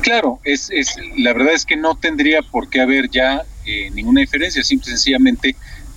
[0.02, 3.44] Claro, es, es, la verdad es que no tendría por qué haber ya
[3.94, 5.56] ninguna diferencia, simple y sencillamente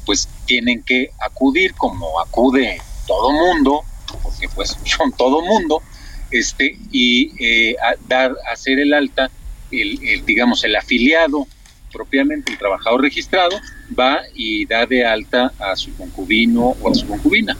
[0.09, 3.83] pues tienen que acudir como acude todo mundo,
[4.23, 5.83] porque pues son todo mundo,
[6.31, 9.31] este, y eh, a dar, hacer el alta,
[9.71, 11.47] el, digamos, el afiliado,
[11.93, 13.61] propiamente el trabajador registrado,
[13.99, 17.55] va y da de alta a su concubino o a su concubina,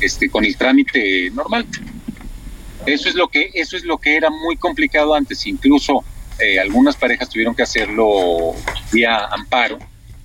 [0.00, 1.66] este, con el trámite normal.
[2.84, 6.04] Eso es lo que, eso es lo que era muy complicado antes, incluso
[6.40, 8.54] eh, algunas parejas tuvieron que hacerlo
[8.92, 9.78] vía amparo,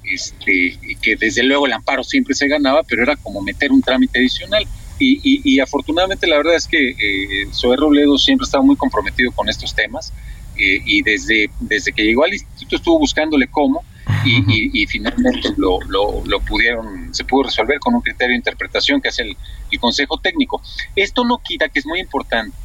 [0.04, 4.20] este, que desde luego el amparo siempre se ganaba, pero era como meter un trámite
[4.20, 4.66] adicional.
[5.00, 9.76] Y, afortunadamente la verdad es que eh, Zoé Robledo siempre estaba muy comprometido con estos
[9.76, 10.14] temas
[10.56, 13.84] eh, y desde, desde que llegó al instituto estuvo buscándole cómo
[14.24, 19.24] y, finalmente lo, lo, pudieron, se pudo resolver con un criterio de interpretación que hace
[19.24, 19.36] el,
[19.72, 20.62] el Consejo Técnico.
[20.96, 22.56] Esto no quita que es muy importante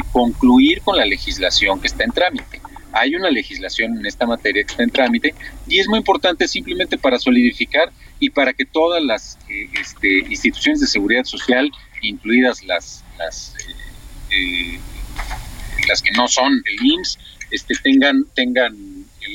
[0.00, 2.60] concluir con la legislación que está en trámite.
[2.94, 5.34] hay una legislación en esta materia que está en trámite
[5.66, 10.80] y es muy importante simplemente para solidificar y para que todas las eh, este, instituciones
[10.80, 11.70] de seguridad social,
[12.02, 13.54] incluidas las las,
[14.30, 14.78] eh,
[15.88, 17.18] las que no son el IMSS,
[17.50, 18.76] este, tengan tengan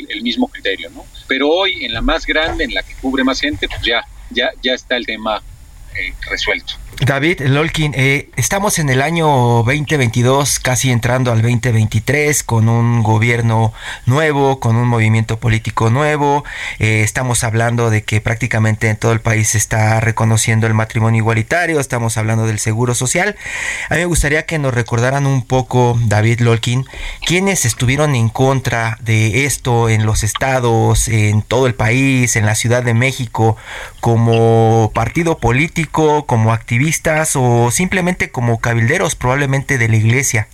[0.09, 0.89] el, mismo criterio.
[1.27, 4.51] Pero hoy en la más grande, en la que cubre más gente, pues ya ya
[4.61, 5.41] ya está el tema
[5.99, 6.73] eh, resuelto.
[6.99, 13.71] David Lolkin, eh, estamos en el año 2022, casi entrando al 2023, con un gobierno
[14.07, 16.43] nuevo, con un movimiento político nuevo.
[16.79, 21.19] Eh, estamos hablando de que prácticamente en todo el país se está reconociendo el matrimonio
[21.19, 23.35] igualitario, estamos hablando del seguro social.
[23.89, 26.85] A mí me gustaría que nos recordaran un poco, David Lolkin,
[27.23, 32.55] quiénes estuvieron en contra de esto en los estados, en todo el país, en la
[32.55, 33.55] Ciudad de México,
[33.99, 40.47] como partido político, como activista o simplemente como cabilderos probablemente de la iglesia?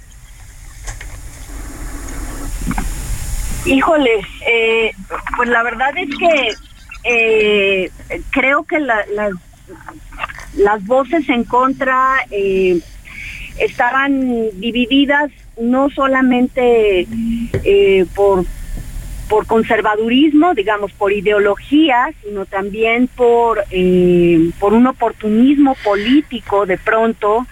[3.66, 4.92] Híjole, eh,
[5.38, 6.54] pues la verdad es que
[7.06, 7.90] eh,
[8.32, 9.32] creo que las
[10.86, 12.80] voces en contra eh,
[13.58, 17.08] estaban divididas no solamente
[18.16, 18.46] por
[19.30, 27.46] por conservadurismo, digamos, por ideología, sino también por, eh, por un oportunismo político de pronto.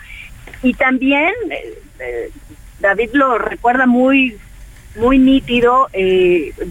[0.63, 2.31] Y también, eh, eh,
[2.79, 4.37] David lo recuerda muy,
[4.95, 5.87] muy nítido,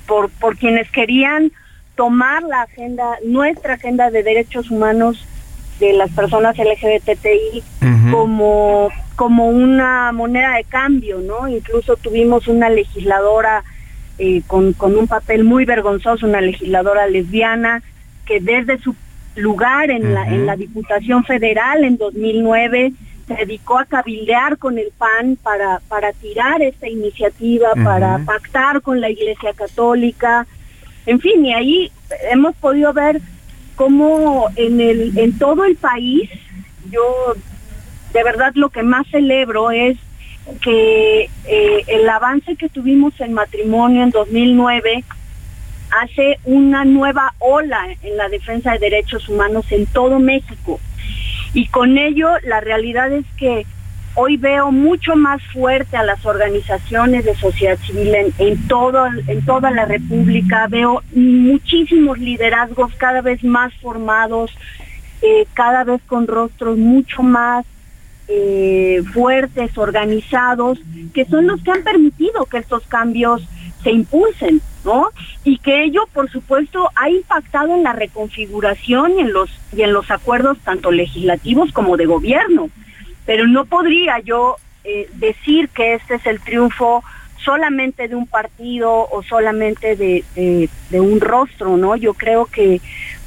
[0.06, 1.52] por, por quienes querían
[1.94, 5.26] tomar la agenda, nuestra agenda de derechos humanos
[5.78, 7.62] de las personas LGBTI
[8.10, 11.48] como, como una moneda de cambio, ¿no?
[11.48, 13.64] Incluso tuvimos una legisladora
[14.20, 17.82] eh, con, un papel muy vergonzoso, una legisladora lesbiana,
[18.26, 18.94] que desde su
[19.34, 22.92] lugar en, la, en la Diputación Federal en 2009
[23.26, 29.00] se dedicó a cabildear con el PAN para, para tirar esta iniciativa, para pactar con
[29.00, 30.46] la Iglesia Católica,
[31.06, 31.92] en fin, y ahí
[32.30, 33.20] hemos podido ver
[33.74, 36.28] cómo en, el, en todo el país,
[36.90, 37.34] yo
[38.12, 39.96] de verdad lo que más celebro es
[40.62, 45.04] que eh, el avance que tuvimos en matrimonio en 2009
[45.90, 50.80] hace una nueva ola en la defensa de derechos humanos en todo México.
[51.52, 53.66] Y con ello la realidad es que
[54.14, 59.70] hoy veo mucho más fuerte a las organizaciones de sociedad civil en, todo, en toda
[59.70, 64.52] la República, veo muchísimos liderazgos cada vez más formados,
[65.22, 67.64] eh, cada vez con rostros mucho más
[68.30, 70.78] eh, fuertes, organizados,
[71.12, 73.42] que son los que han permitido que estos cambios
[73.82, 75.08] se impulsen, ¿no?
[75.42, 79.92] Y que ello, por supuesto, ha impactado en la reconfiguración y en los y en
[79.92, 82.70] los acuerdos tanto legislativos como de gobierno.
[83.26, 87.02] Pero no podría yo eh, decir que este es el triunfo
[87.44, 91.96] solamente de un partido o solamente de, un rostro, ¿no?
[91.96, 92.80] Yo creo que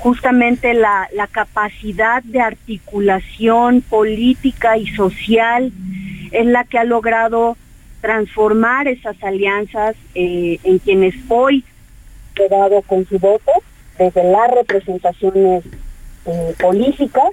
[0.03, 5.71] justamente la, capacidad de articulación política y social
[6.31, 7.55] es la que ha logrado
[8.01, 11.63] transformar esas alianzas eh, en quienes hoy
[12.35, 13.53] quedado con su voto
[13.97, 15.63] desde las representaciones
[16.25, 17.31] eh, políticas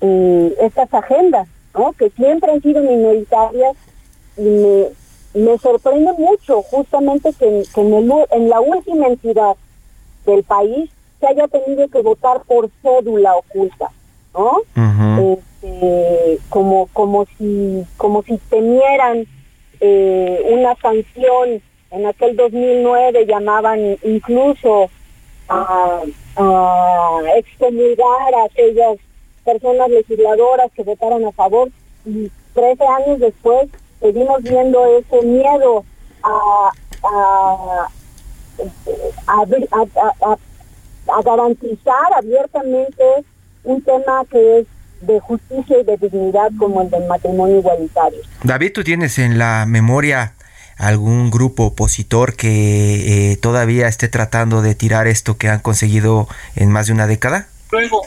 [0.00, 1.92] eh, estas agendas, ¿no?
[1.92, 3.76] que siempre han sido minoritarias
[4.36, 4.86] y me,
[5.34, 9.54] me sorprende mucho justamente que, en, la última entidad
[10.26, 13.90] del país se haya tenido que votar por cédula oculta,
[14.34, 14.62] ¿no?
[15.62, 19.26] Este, como como si como si temieran
[19.80, 21.62] eh, una sanción.
[21.92, 24.88] En aquel 2009 llamaban incluso
[25.48, 26.02] a,
[26.36, 28.96] a excomulgar a aquellas
[29.44, 31.68] personas legisladoras que votaron a favor.
[32.06, 33.68] Y 13 años después
[34.00, 35.84] seguimos viendo ese miedo
[36.22, 36.70] a,
[37.02, 37.88] a,
[39.26, 40.36] a,
[41.24, 43.04] garantizar abiertamente
[43.64, 44.66] un tema que es
[45.00, 48.20] de justicia y de dignidad como el del matrimonio igualitario.
[48.42, 50.34] David, ¿tú tienes en la memoria
[50.76, 56.70] algún grupo opositor que eh, todavía esté tratando de tirar esto que han conseguido en
[56.70, 57.48] más de una década?
[57.70, 58.02] Luego,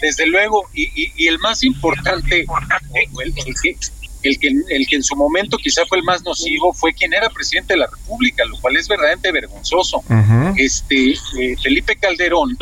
[0.00, 3.76] desde luego, y, y, el más importante, el, el, que,
[4.22, 7.30] el que, el que en su momento quizá fue el más nocivo fue quien era
[7.30, 10.02] presidente de la República, lo cual es verdaderamente vergonzoso.
[10.56, 12.56] Este eh, Felipe Calderón,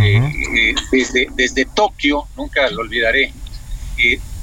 [0.00, 0.20] eh,
[0.56, 3.32] eh, desde, desde Tokio, nunca lo olvidaré,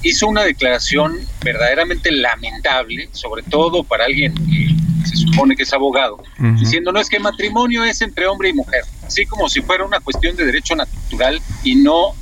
[0.02, 6.24] hizo una declaración verdaderamente lamentable, sobre todo para alguien que se supone que es abogado,
[6.58, 10.00] diciendo no es que matrimonio es entre hombre y mujer, así como si fuera una
[10.00, 12.16] cuestión de derecho natural y no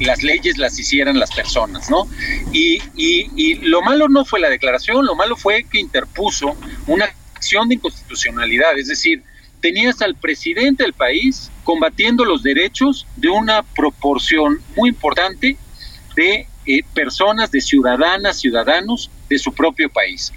[0.00, 2.08] las leyes las hicieran las personas, ¿no?
[2.52, 6.56] Y, y, lo malo no fue la declaración, lo malo fue que interpuso
[6.86, 9.22] una acción de inconstitucionalidad, es decir,
[9.60, 15.56] tenías al presidente del país combatiendo los derechos de una proporción muy importante
[16.16, 20.32] de eh, personas, de ciudadanas, ciudadanos de su propio país.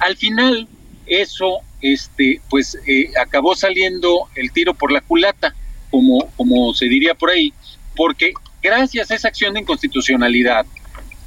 [0.00, 0.68] Al final,
[1.06, 5.54] eso, este, pues, eh, acabó saliendo el tiro por la culata,
[5.90, 7.52] como, como se diría por ahí,
[7.96, 8.32] porque
[8.64, 10.64] gracias a esa acción de inconstitucionalidad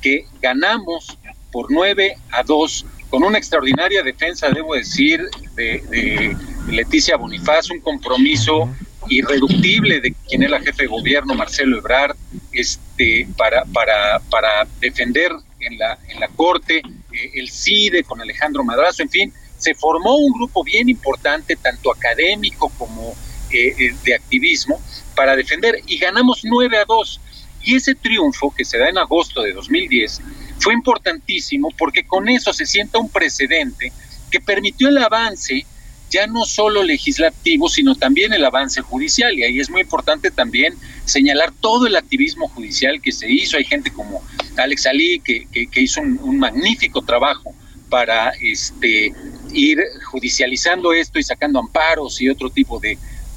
[0.01, 1.19] que ganamos
[1.51, 5.23] por 9 a 2 con una extraordinaria defensa, debo decir,
[5.55, 6.35] de,
[6.67, 8.69] Leticia Bonifaz, un compromiso
[9.07, 12.17] irreductible de quien es la jefe de gobierno, Marcelo Ebrard,
[12.51, 15.31] este, para, para, para defender
[15.61, 20.17] en la, en la Corte eh, el CIDE con Alejandro Madrazo, en fin, se formó
[20.17, 23.15] un grupo bien importante, tanto académico como
[23.51, 24.81] eh, eh, de activismo,
[25.15, 27.21] para defender y ganamos 9 a 2.
[27.67, 30.21] Y ese triunfo que se da en agosto de 2010
[30.57, 33.91] fue importantísimo porque con eso se sienta un precedente
[34.31, 35.65] que permitió el avance
[36.09, 39.37] ya no solo legislativo, sino también el avance judicial.
[39.37, 43.57] Y ahí es muy importante también señalar todo el activismo judicial que se hizo.
[43.57, 44.23] Hay gente como
[44.55, 47.53] Alex Ali que, que, hizo un, magnífico trabajo
[47.89, 49.11] para este,
[49.51, 52.93] ir judicializando esto y sacando amparos y otro tipo de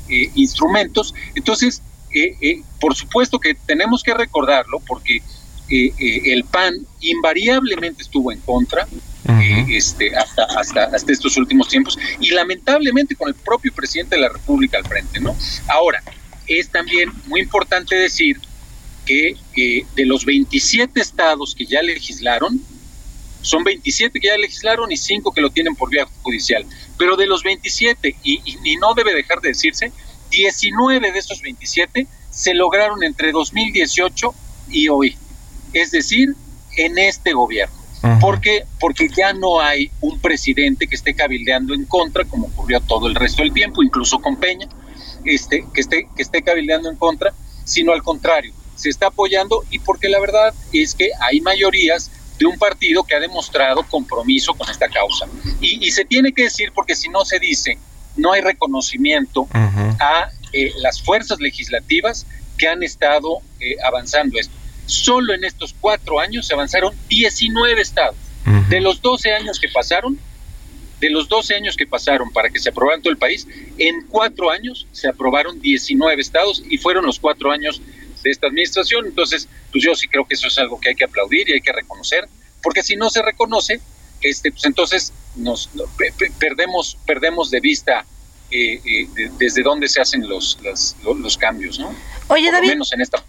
[0.09, 1.12] eh, instrumentos.
[1.35, 5.22] Entonces, eh, eh, por supuesto que tenemos que recordarlo porque
[5.68, 8.88] el PAN invariablemente estuvo en contra,
[9.68, 14.30] este, hasta, hasta, hasta estos últimos tiempos y lamentablemente con el propio presidente de la
[14.30, 15.36] República al frente, ¿no?
[15.68, 16.02] Ahora,
[16.48, 18.40] es también muy importante decir
[19.06, 19.36] que
[19.94, 22.61] de los 27 estados que ya legislaron,
[23.42, 26.64] son 27 que ya legislaron y 5 que lo tienen por vía judicial.
[26.98, 29.92] Pero de los 27, y, y, no debe dejar de decirse,
[30.31, 34.35] 19 de esos 27 se lograron entre 2018
[34.70, 35.16] y hoy.
[35.72, 36.35] Es decir,
[36.76, 37.81] en este gobierno.
[38.20, 38.64] ¿Por qué?
[38.78, 43.14] Porque ya no hay un presidente que esté cabildeando en contra, como ocurrió todo el
[43.14, 44.68] resto del tiempo, incluso con Peña,
[45.24, 49.78] este, que, esté, que esté cabildeando en contra, sino al contrario, se está apoyando y
[49.81, 54.68] porque la verdad es que hay mayorías de un partido que ha demostrado compromiso con
[54.70, 55.26] esta causa.
[55.61, 57.76] Y, se tiene que decir porque si no se dice,
[58.16, 62.26] no hay reconocimiento a eh, las fuerzas legislativas
[62.58, 64.54] que han estado eh, avanzando esto
[64.90, 68.16] solo en estos cuatro años se avanzaron 19 estados.
[68.68, 70.18] De los 12 años que pasaron,
[71.00, 73.46] de los 12 años que pasaron para que se aprobara en todo el país,
[73.78, 77.80] en cuatro años se aprobaron 19 estados y fueron los cuatro años
[78.22, 79.06] de esta administración.
[79.06, 81.61] Entonces, pues yo sí creo que eso es algo que hay que aplaudir y hay
[81.61, 82.28] que reconocer,
[82.62, 83.80] porque si no se reconoce,
[84.21, 85.71] este, pues entonces nos
[86.39, 88.05] perdemos, perdemos de vista
[88.51, 90.59] eh, eh, desde dónde se hacen los,
[91.05, 91.95] los, cambios, ¿no?
[92.29, 92.71] Oye, David.
[92.71, 93.25] menos en esta.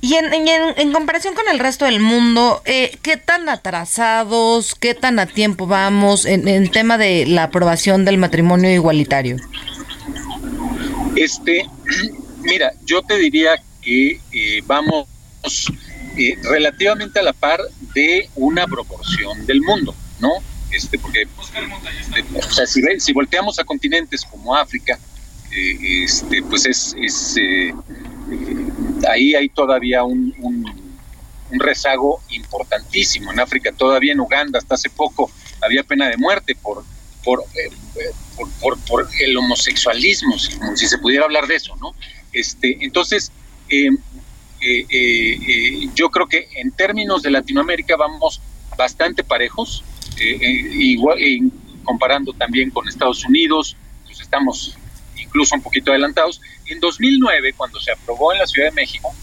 [0.00, 5.18] Y en, en, comparación con el resto del mundo, eh, ¿qué tan atrasados, qué tan
[5.18, 9.36] a tiempo vamos en, el tema de la aprobación del matrimonio igualitario?
[11.16, 11.66] Este,
[12.42, 15.08] mira, yo te diría que eh, vamos
[16.16, 17.60] eh, relativamente a la par
[17.92, 20.32] de una proporción del mundo, ¿no?
[20.70, 24.98] Este, porque, o sea, si, volteamos a continentes como África,
[25.50, 27.36] este, pues es, es
[29.08, 30.88] ahí hay todavía un, un,
[31.50, 33.32] rezago importantísimo.
[33.32, 35.30] En África, todavía en Uganda, hasta hace poco,
[35.62, 36.84] había pena de muerte por,
[37.24, 37.70] por, eh,
[38.60, 41.94] por, por, el homosexualismo, si, si, se pudiera hablar de eso, ¿no?
[42.32, 43.32] Este, entonces,
[43.70, 43.88] eh,
[44.60, 48.42] eh, yo creo que en términos de Latinoamérica vamos
[48.76, 49.84] bastante parejos,
[50.20, 51.18] igual,
[51.84, 54.76] comparando también con Estados Unidos, pues estamos
[55.16, 56.40] incluso un poquito adelantados.
[56.66, 59.14] En 2009, cuando se aprobó en la Ciudad de México,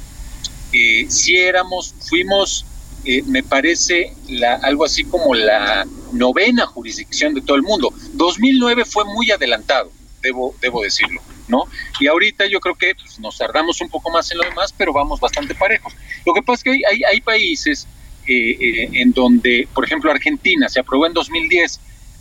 [0.74, 2.66] eh, si éramos, fuimos,
[3.06, 7.94] eh, me parece, la, algo así como la novena jurisdicción de todo el mundo.
[8.14, 9.92] 2009 fue muy adelantado,
[10.22, 11.66] debo, decirlo, ¿no?
[12.00, 14.92] Y ahorita yo creo que pues, nos tardamos un poco más en lo demás, pero
[14.92, 15.94] vamos bastante parejos.
[16.26, 17.88] Lo que pasa es que hay países
[18.28, 21.80] eh, en donde, por ejemplo, Argentina se aprobó en 2010,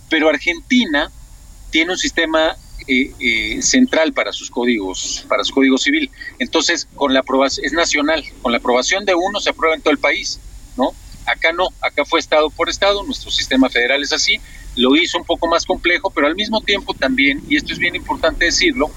[0.09, 1.11] pero Argentina
[1.71, 6.11] tiene un sistema eh, eh, central para sus códigos, para su código civil.
[6.39, 9.93] Entonces, con la aprobación, es nacional, con la aprobación de uno se aprueba en todo
[9.93, 10.39] el país,
[10.77, 10.93] ¿no?
[11.25, 14.39] Acá no, acá fue estado por estado, nuestro sistema federal es así,
[14.77, 17.97] lo hizo un poco más complejo, pero al mismo tiempo también, y esto es bien
[17.97, 18.91] importante decirlo,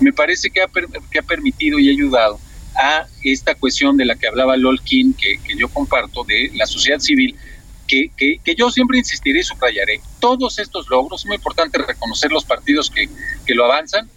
[0.00, 0.68] me parece que ha,
[1.10, 2.38] que ha permitido y ayudado
[2.80, 6.98] a esta cuestión de la que hablaba Lolkin, que, que yo comparto, de la sociedad
[6.98, 7.36] civil,
[7.86, 10.00] que, yo siempre insistiré y subrayaré.
[10.20, 13.08] Todos estos logros, es muy importante reconocer los partidos que,
[13.46, 14.08] que lo avanzan,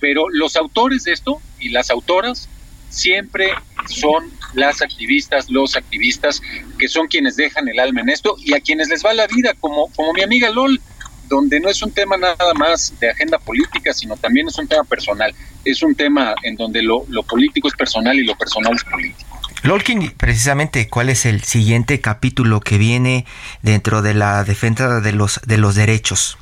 [0.00, 2.48] pero los autores de esto y las autoras
[2.88, 3.50] siempre
[3.88, 6.40] son las activistas, los activistas,
[6.78, 9.54] que son quienes dejan el alma en esto y a quienes les va la vida,
[9.60, 10.80] como, como mi amiga LOL.
[11.28, 14.84] Donde no es un tema nada más de agenda política, sino también es un tema
[14.84, 15.34] personal.
[15.64, 19.38] Es un tema en donde lo, lo político es personal y lo personal es político.
[19.62, 23.26] Lolkin, precisamente, ¿cuál es el siguiente capítulo que viene
[23.62, 26.38] dentro de la defensa de los, de los derechos?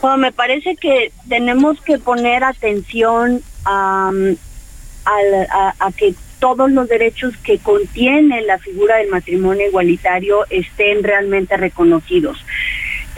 [0.00, 4.12] Bueno, me parece que tenemos que poner atención a,
[5.04, 12.38] a, que todos los derechos que contiene la figura del matrimonio igualitario estén realmente reconocidos.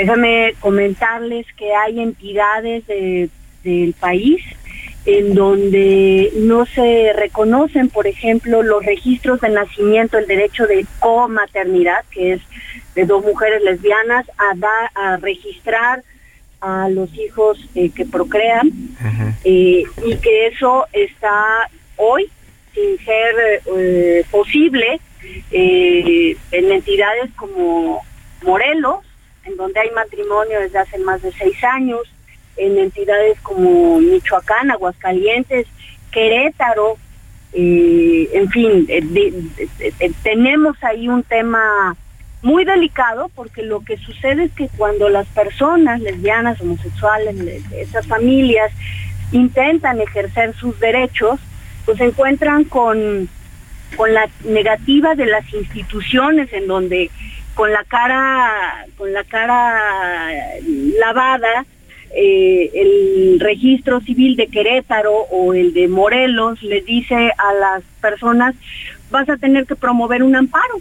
[0.01, 4.43] Déjame comentarles que hay entidades del país
[5.05, 12.03] en donde no se reconocen, por ejemplo, los registros de nacimiento, el derecho de comaternidad,
[12.11, 12.41] que es
[12.95, 16.03] de dos mujeres lesbianas, a, registrar
[16.63, 18.73] a los hijos eh, que procrean,
[19.45, 22.27] eh, y que eso está hoy
[22.73, 24.99] sin ser eh, posible
[25.51, 28.01] en entidades como
[28.43, 29.05] Morelos,
[29.45, 32.03] en donde hay matrimonio desde hace más de seis años,
[32.57, 35.67] en entidades como Michoacán, Aguascalientes,
[36.11, 36.97] Querétaro,
[37.53, 41.97] eh, en fin, eh, tenemos ahí un tema
[42.43, 47.37] muy delicado porque lo que sucede es que cuando las personas lesbianas, homosexuales,
[47.73, 48.73] esas familias
[49.33, 51.41] intentan ejercer sus derechos,
[51.85, 53.29] pues se encuentran con,
[53.97, 57.11] con la negativa de las instituciones en donde
[57.61, 60.41] con la cara, con la cara
[60.99, 61.67] lavada,
[62.17, 68.55] eh, el registro civil de Querétaro o el de Morelos le dice a las personas,
[69.11, 70.81] vas a tener que promover un amparo,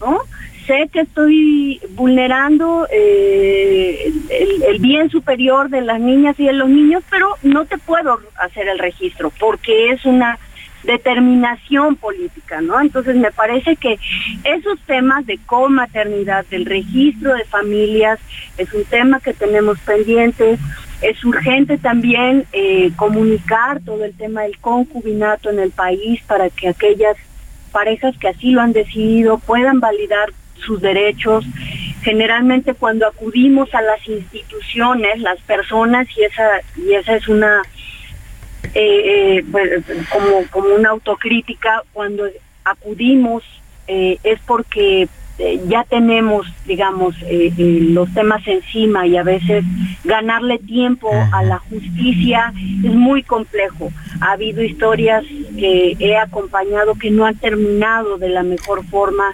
[0.00, 0.20] ¿no?
[0.66, 7.02] Sé que estoy vulnerando eh, el, bien superior de las niñas y de los niños,
[7.10, 10.38] pero no te puedo hacer el registro porque es una
[10.84, 12.80] determinación política, ¿no?
[12.80, 13.98] Entonces me parece que
[14.44, 18.18] esos temas de comaternidad, del registro de familias,
[18.58, 20.58] es un tema que tenemos pendiente.
[21.02, 26.68] Es urgente también eh, comunicar todo el tema del concubinato en el país para que
[26.68, 27.16] aquellas
[27.72, 30.30] parejas que así lo han decidido puedan validar
[30.64, 31.44] sus derechos.
[32.02, 37.62] Generalmente cuando acudimos a las instituciones, las personas, y esa, y esa es una
[38.74, 42.24] eh, eh, pues, como, como una autocrítica, cuando
[42.64, 43.42] acudimos
[43.86, 45.08] eh, es porque
[45.66, 47.16] ya tenemos, digamos,
[47.58, 49.64] los temas encima y a veces
[50.04, 52.52] ganarle tiempo a la justicia
[52.84, 53.90] es muy complejo.
[54.20, 55.24] Ha habido historias
[55.58, 59.32] que he acompañado que no han terminado de la mejor forma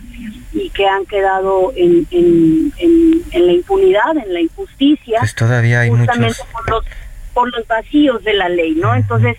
[0.52, 5.18] y que han quedado en, en, en, la impunidad, en la injusticia.
[5.20, 6.84] Pues todavía hay justamente por los
[7.32, 8.94] por los vacíos de la ley, ¿no?
[8.94, 9.36] Entonces,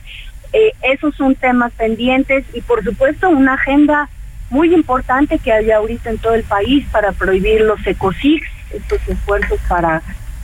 [0.54, 4.10] eh, esos son temas pendientes y por supuesto una agenda
[4.50, 9.60] muy importante que hay ahorita en todo el país para prohibir los ecosigs, estos esfuerzos
[9.70, 10.02] para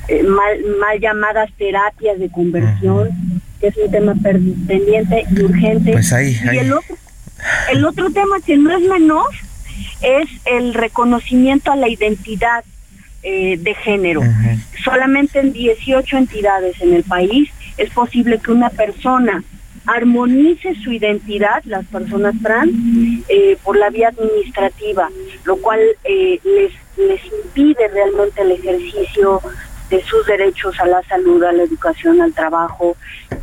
[0.07, 3.09] eh, mal, llamadas terapias de conversión,
[3.59, 5.91] que es un tema pendiente y urgente.
[5.91, 6.95] Pues ahí, Y el otro,
[7.71, 9.29] el otro tema que no es menor
[10.01, 12.63] es el reconocimiento a la identidad
[13.23, 14.21] eh, de género.
[14.83, 19.43] Solamente en 18 entidades en el país es posible que una persona
[19.85, 22.71] armonice su identidad, las personas trans,
[23.29, 25.09] eh, por la vía administrativa,
[25.45, 29.41] lo cual eh, les, les impide realmente el ejercicio
[29.89, 32.97] de sus derechos a la salud, a la educación, al trabajo,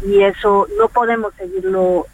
[0.06, 2.06] y eso no podemos seguirlo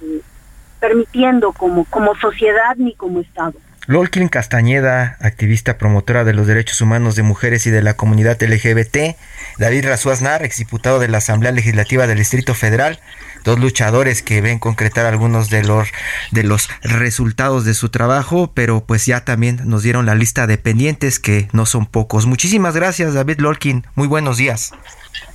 [0.78, 3.54] permitiendo como, como sociedad ni como Estado.
[3.86, 9.16] Lolkin Castañeda, activista promotora de los derechos humanos de mujeres y de la comunidad LGBT,
[9.58, 13.00] David Razuaznar, exdiputado de la Asamblea Legislativa del Distrito Federal,
[13.42, 15.88] dos luchadores que ven concretar algunos de los
[16.30, 20.58] de los resultados de su trabajo, pero pues ya también nos dieron la lista de
[20.58, 22.26] pendientes que no son pocos.
[22.26, 23.86] Muchísimas gracias, David Lolkin.
[23.94, 24.72] Muy buenos días.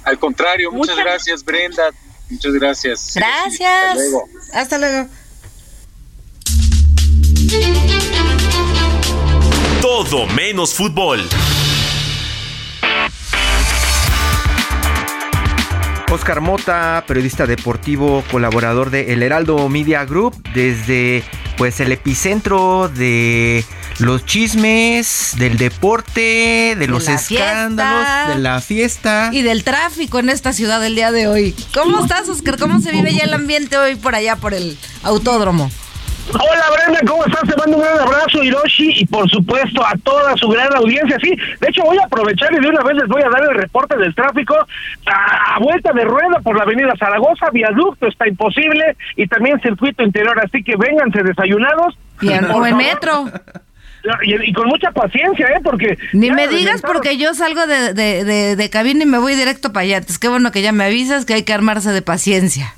[0.03, 1.89] Al contrario, muchas, gracias, Brenda.
[2.29, 3.13] Muchas gracias.
[3.15, 3.71] Gracias.
[3.71, 4.29] hasta luego.
[4.53, 5.09] Hasta luego.
[9.85, 11.29] Todo menos fútbol.
[16.11, 21.23] Oscar Mota, periodista deportivo, colaborador de El Heraldo Media Group, desde
[21.55, 23.63] pues el epicentro de
[23.99, 29.29] los chismes, del deporte, de, los escándalos, de la fiesta.
[29.31, 31.55] Y del tráfico en esta ciudad el día de hoy.
[31.75, 32.57] ¿Cómo estás, Oscar?
[32.57, 35.69] ¿Cómo se vive ya el ambiente hoy por allá, por el autódromo?
[36.33, 37.43] Hola Brenda, ¿cómo estás?
[37.47, 41.17] Te mando un gran abrazo, Hiroshi, y por supuesto a toda su gran audiencia.
[41.21, 43.55] Sí, de hecho voy a aprovechar y de una vez les voy a dar el
[43.55, 44.55] reporte del tráfico
[45.05, 50.39] a, vuelta de rueda por la avenida Zaragoza, viaducto está imposible y también circuito interior,
[50.39, 51.97] así que vénganse desayunados.
[52.19, 53.25] Bien, o en metro.
[54.23, 55.59] y, con mucha paciencia, ¿eh?
[55.63, 55.97] Porque...
[56.13, 59.83] Ni me digas porque yo salgo de, de, de, cabina y me voy directo para
[59.83, 59.97] allá.
[59.99, 62.73] Es que bueno que ya me avisas que hay que armarse de paciencia.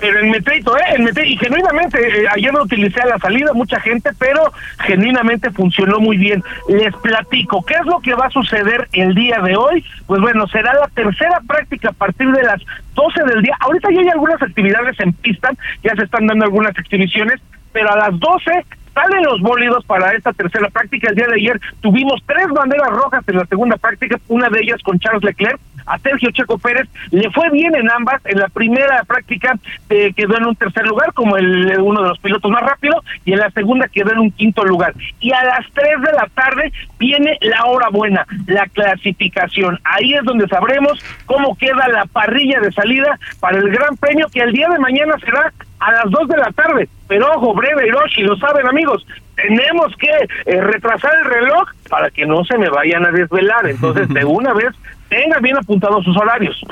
[0.00, 0.82] Pero en Meteito, ¿eh?
[0.94, 5.50] En Meteito, y genuinamente, eh, ayer lo utilicé a la salida, mucha gente, pero genuinamente
[5.50, 6.42] funcionó muy bien.
[6.68, 9.84] Les platico, ¿qué es lo que va a suceder el día de hoy?
[10.06, 12.62] Pues bueno, será la tercera práctica a partir de las
[12.94, 13.56] 12 del día.
[13.60, 15.50] Ahorita ya hay algunas actividades en pista,
[15.84, 17.40] ya se están dando algunas exhibiciones,
[17.72, 18.64] pero a las 12
[19.00, 21.10] salen los bólidos para esta tercera práctica.
[21.10, 24.82] El día de ayer tuvimos tres banderas rojas en la segunda práctica, una de ellas
[24.82, 28.20] con Charles Leclerc, a Sergio Checo Pérez le fue bien en ambas.
[28.26, 32.18] En la primera práctica eh, quedó en un tercer lugar como el, uno de los
[32.18, 34.94] pilotos más rápidos y en la segunda quedó en un quinto lugar.
[35.20, 39.78] Y a las 3 de la tarde viene la hora buena, la clasificación.
[39.84, 44.40] Ahí es donde sabremos cómo queda la parrilla de salida para el Gran Premio que
[44.40, 46.88] el día de mañana será a las 2 de la tarde.
[47.08, 50.10] Pero ojo, breve Hiroshi, lo saben amigos, tenemos que
[50.46, 53.66] eh, retrasar el reloj para que no se me vayan a desvelar.
[53.66, 54.74] Entonces, de una vez
[55.08, 56.62] tenga bien apuntados sus horarios.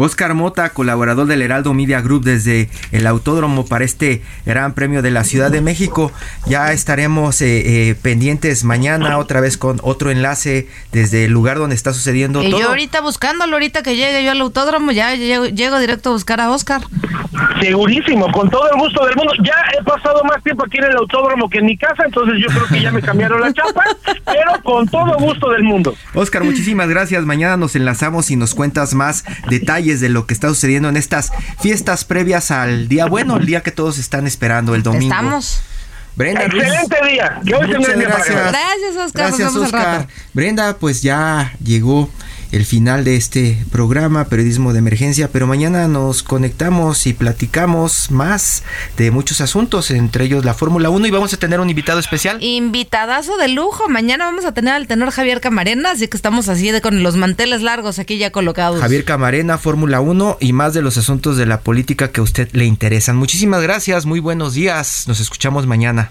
[0.00, 5.10] Oscar Mota, colaborador del Heraldo Media Group desde el Autódromo para este Gran Premio de
[5.10, 6.10] la Ciudad de México.
[6.46, 11.74] Ya estaremos eh, eh, pendientes mañana otra vez con otro enlace desde el lugar donde
[11.74, 12.60] está sucediendo y todo.
[12.60, 16.40] yo ahorita buscándolo, ahorita que llegue yo al Autódromo, ya llego, llego, directo a buscar
[16.40, 16.80] a Oscar.
[17.60, 19.32] Segurísimo, con todo el gusto del mundo.
[19.44, 22.46] Ya he pasado más tiempo aquí en el Autódromo que en mi casa, entonces yo
[22.46, 23.84] creo que ya me cambiaron la chapa,
[24.24, 25.94] pero con todo gusto del mundo.
[26.14, 27.24] Oscar, muchísimas gracias.
[27.24, 31.32] Mañana nos enlazamos y nos cuentas más detalles de lo que está sucediendo en estas
[31.60, 35.12] fiestas previas al día bueno, el día que todos están esperando, el domingo.
[35.12, 35.62] Estamos.
[36.14, 37.40] Brenda Excelente día.
[37.42, 38.52] Muchas gracias.
[38.52, 39.26] Gracias, Oscar.
[39.26, 40.08] Gracias, Oscar.
[40.34, 42.10] Brenda, pues ya llegó
[42.52, 48.64] el final de este programa Periodismo de Emergencia, pero mañana nos conectamos y platicamos más
[48.96, 52.42] de muchos asuntos, entre ellos la Fórmula 1 y vamos a tener un invitado especial.
[52.42, 56.70] Invitadazo de lujo, mañana vamos a tener al tenor Javier Camarena, así que estamos así
[56.70, 58.80] de con los manteles largos aquí ya colocados.
[58.80, 62.48] Javier Camarena, Fórmula 1 y más de los asuntos de la política que a usted
[62.52, 63.16] le interesan.
[63.16, 66.10] Muchísimas gracias, muy buenos días, nos escuchamos mañana.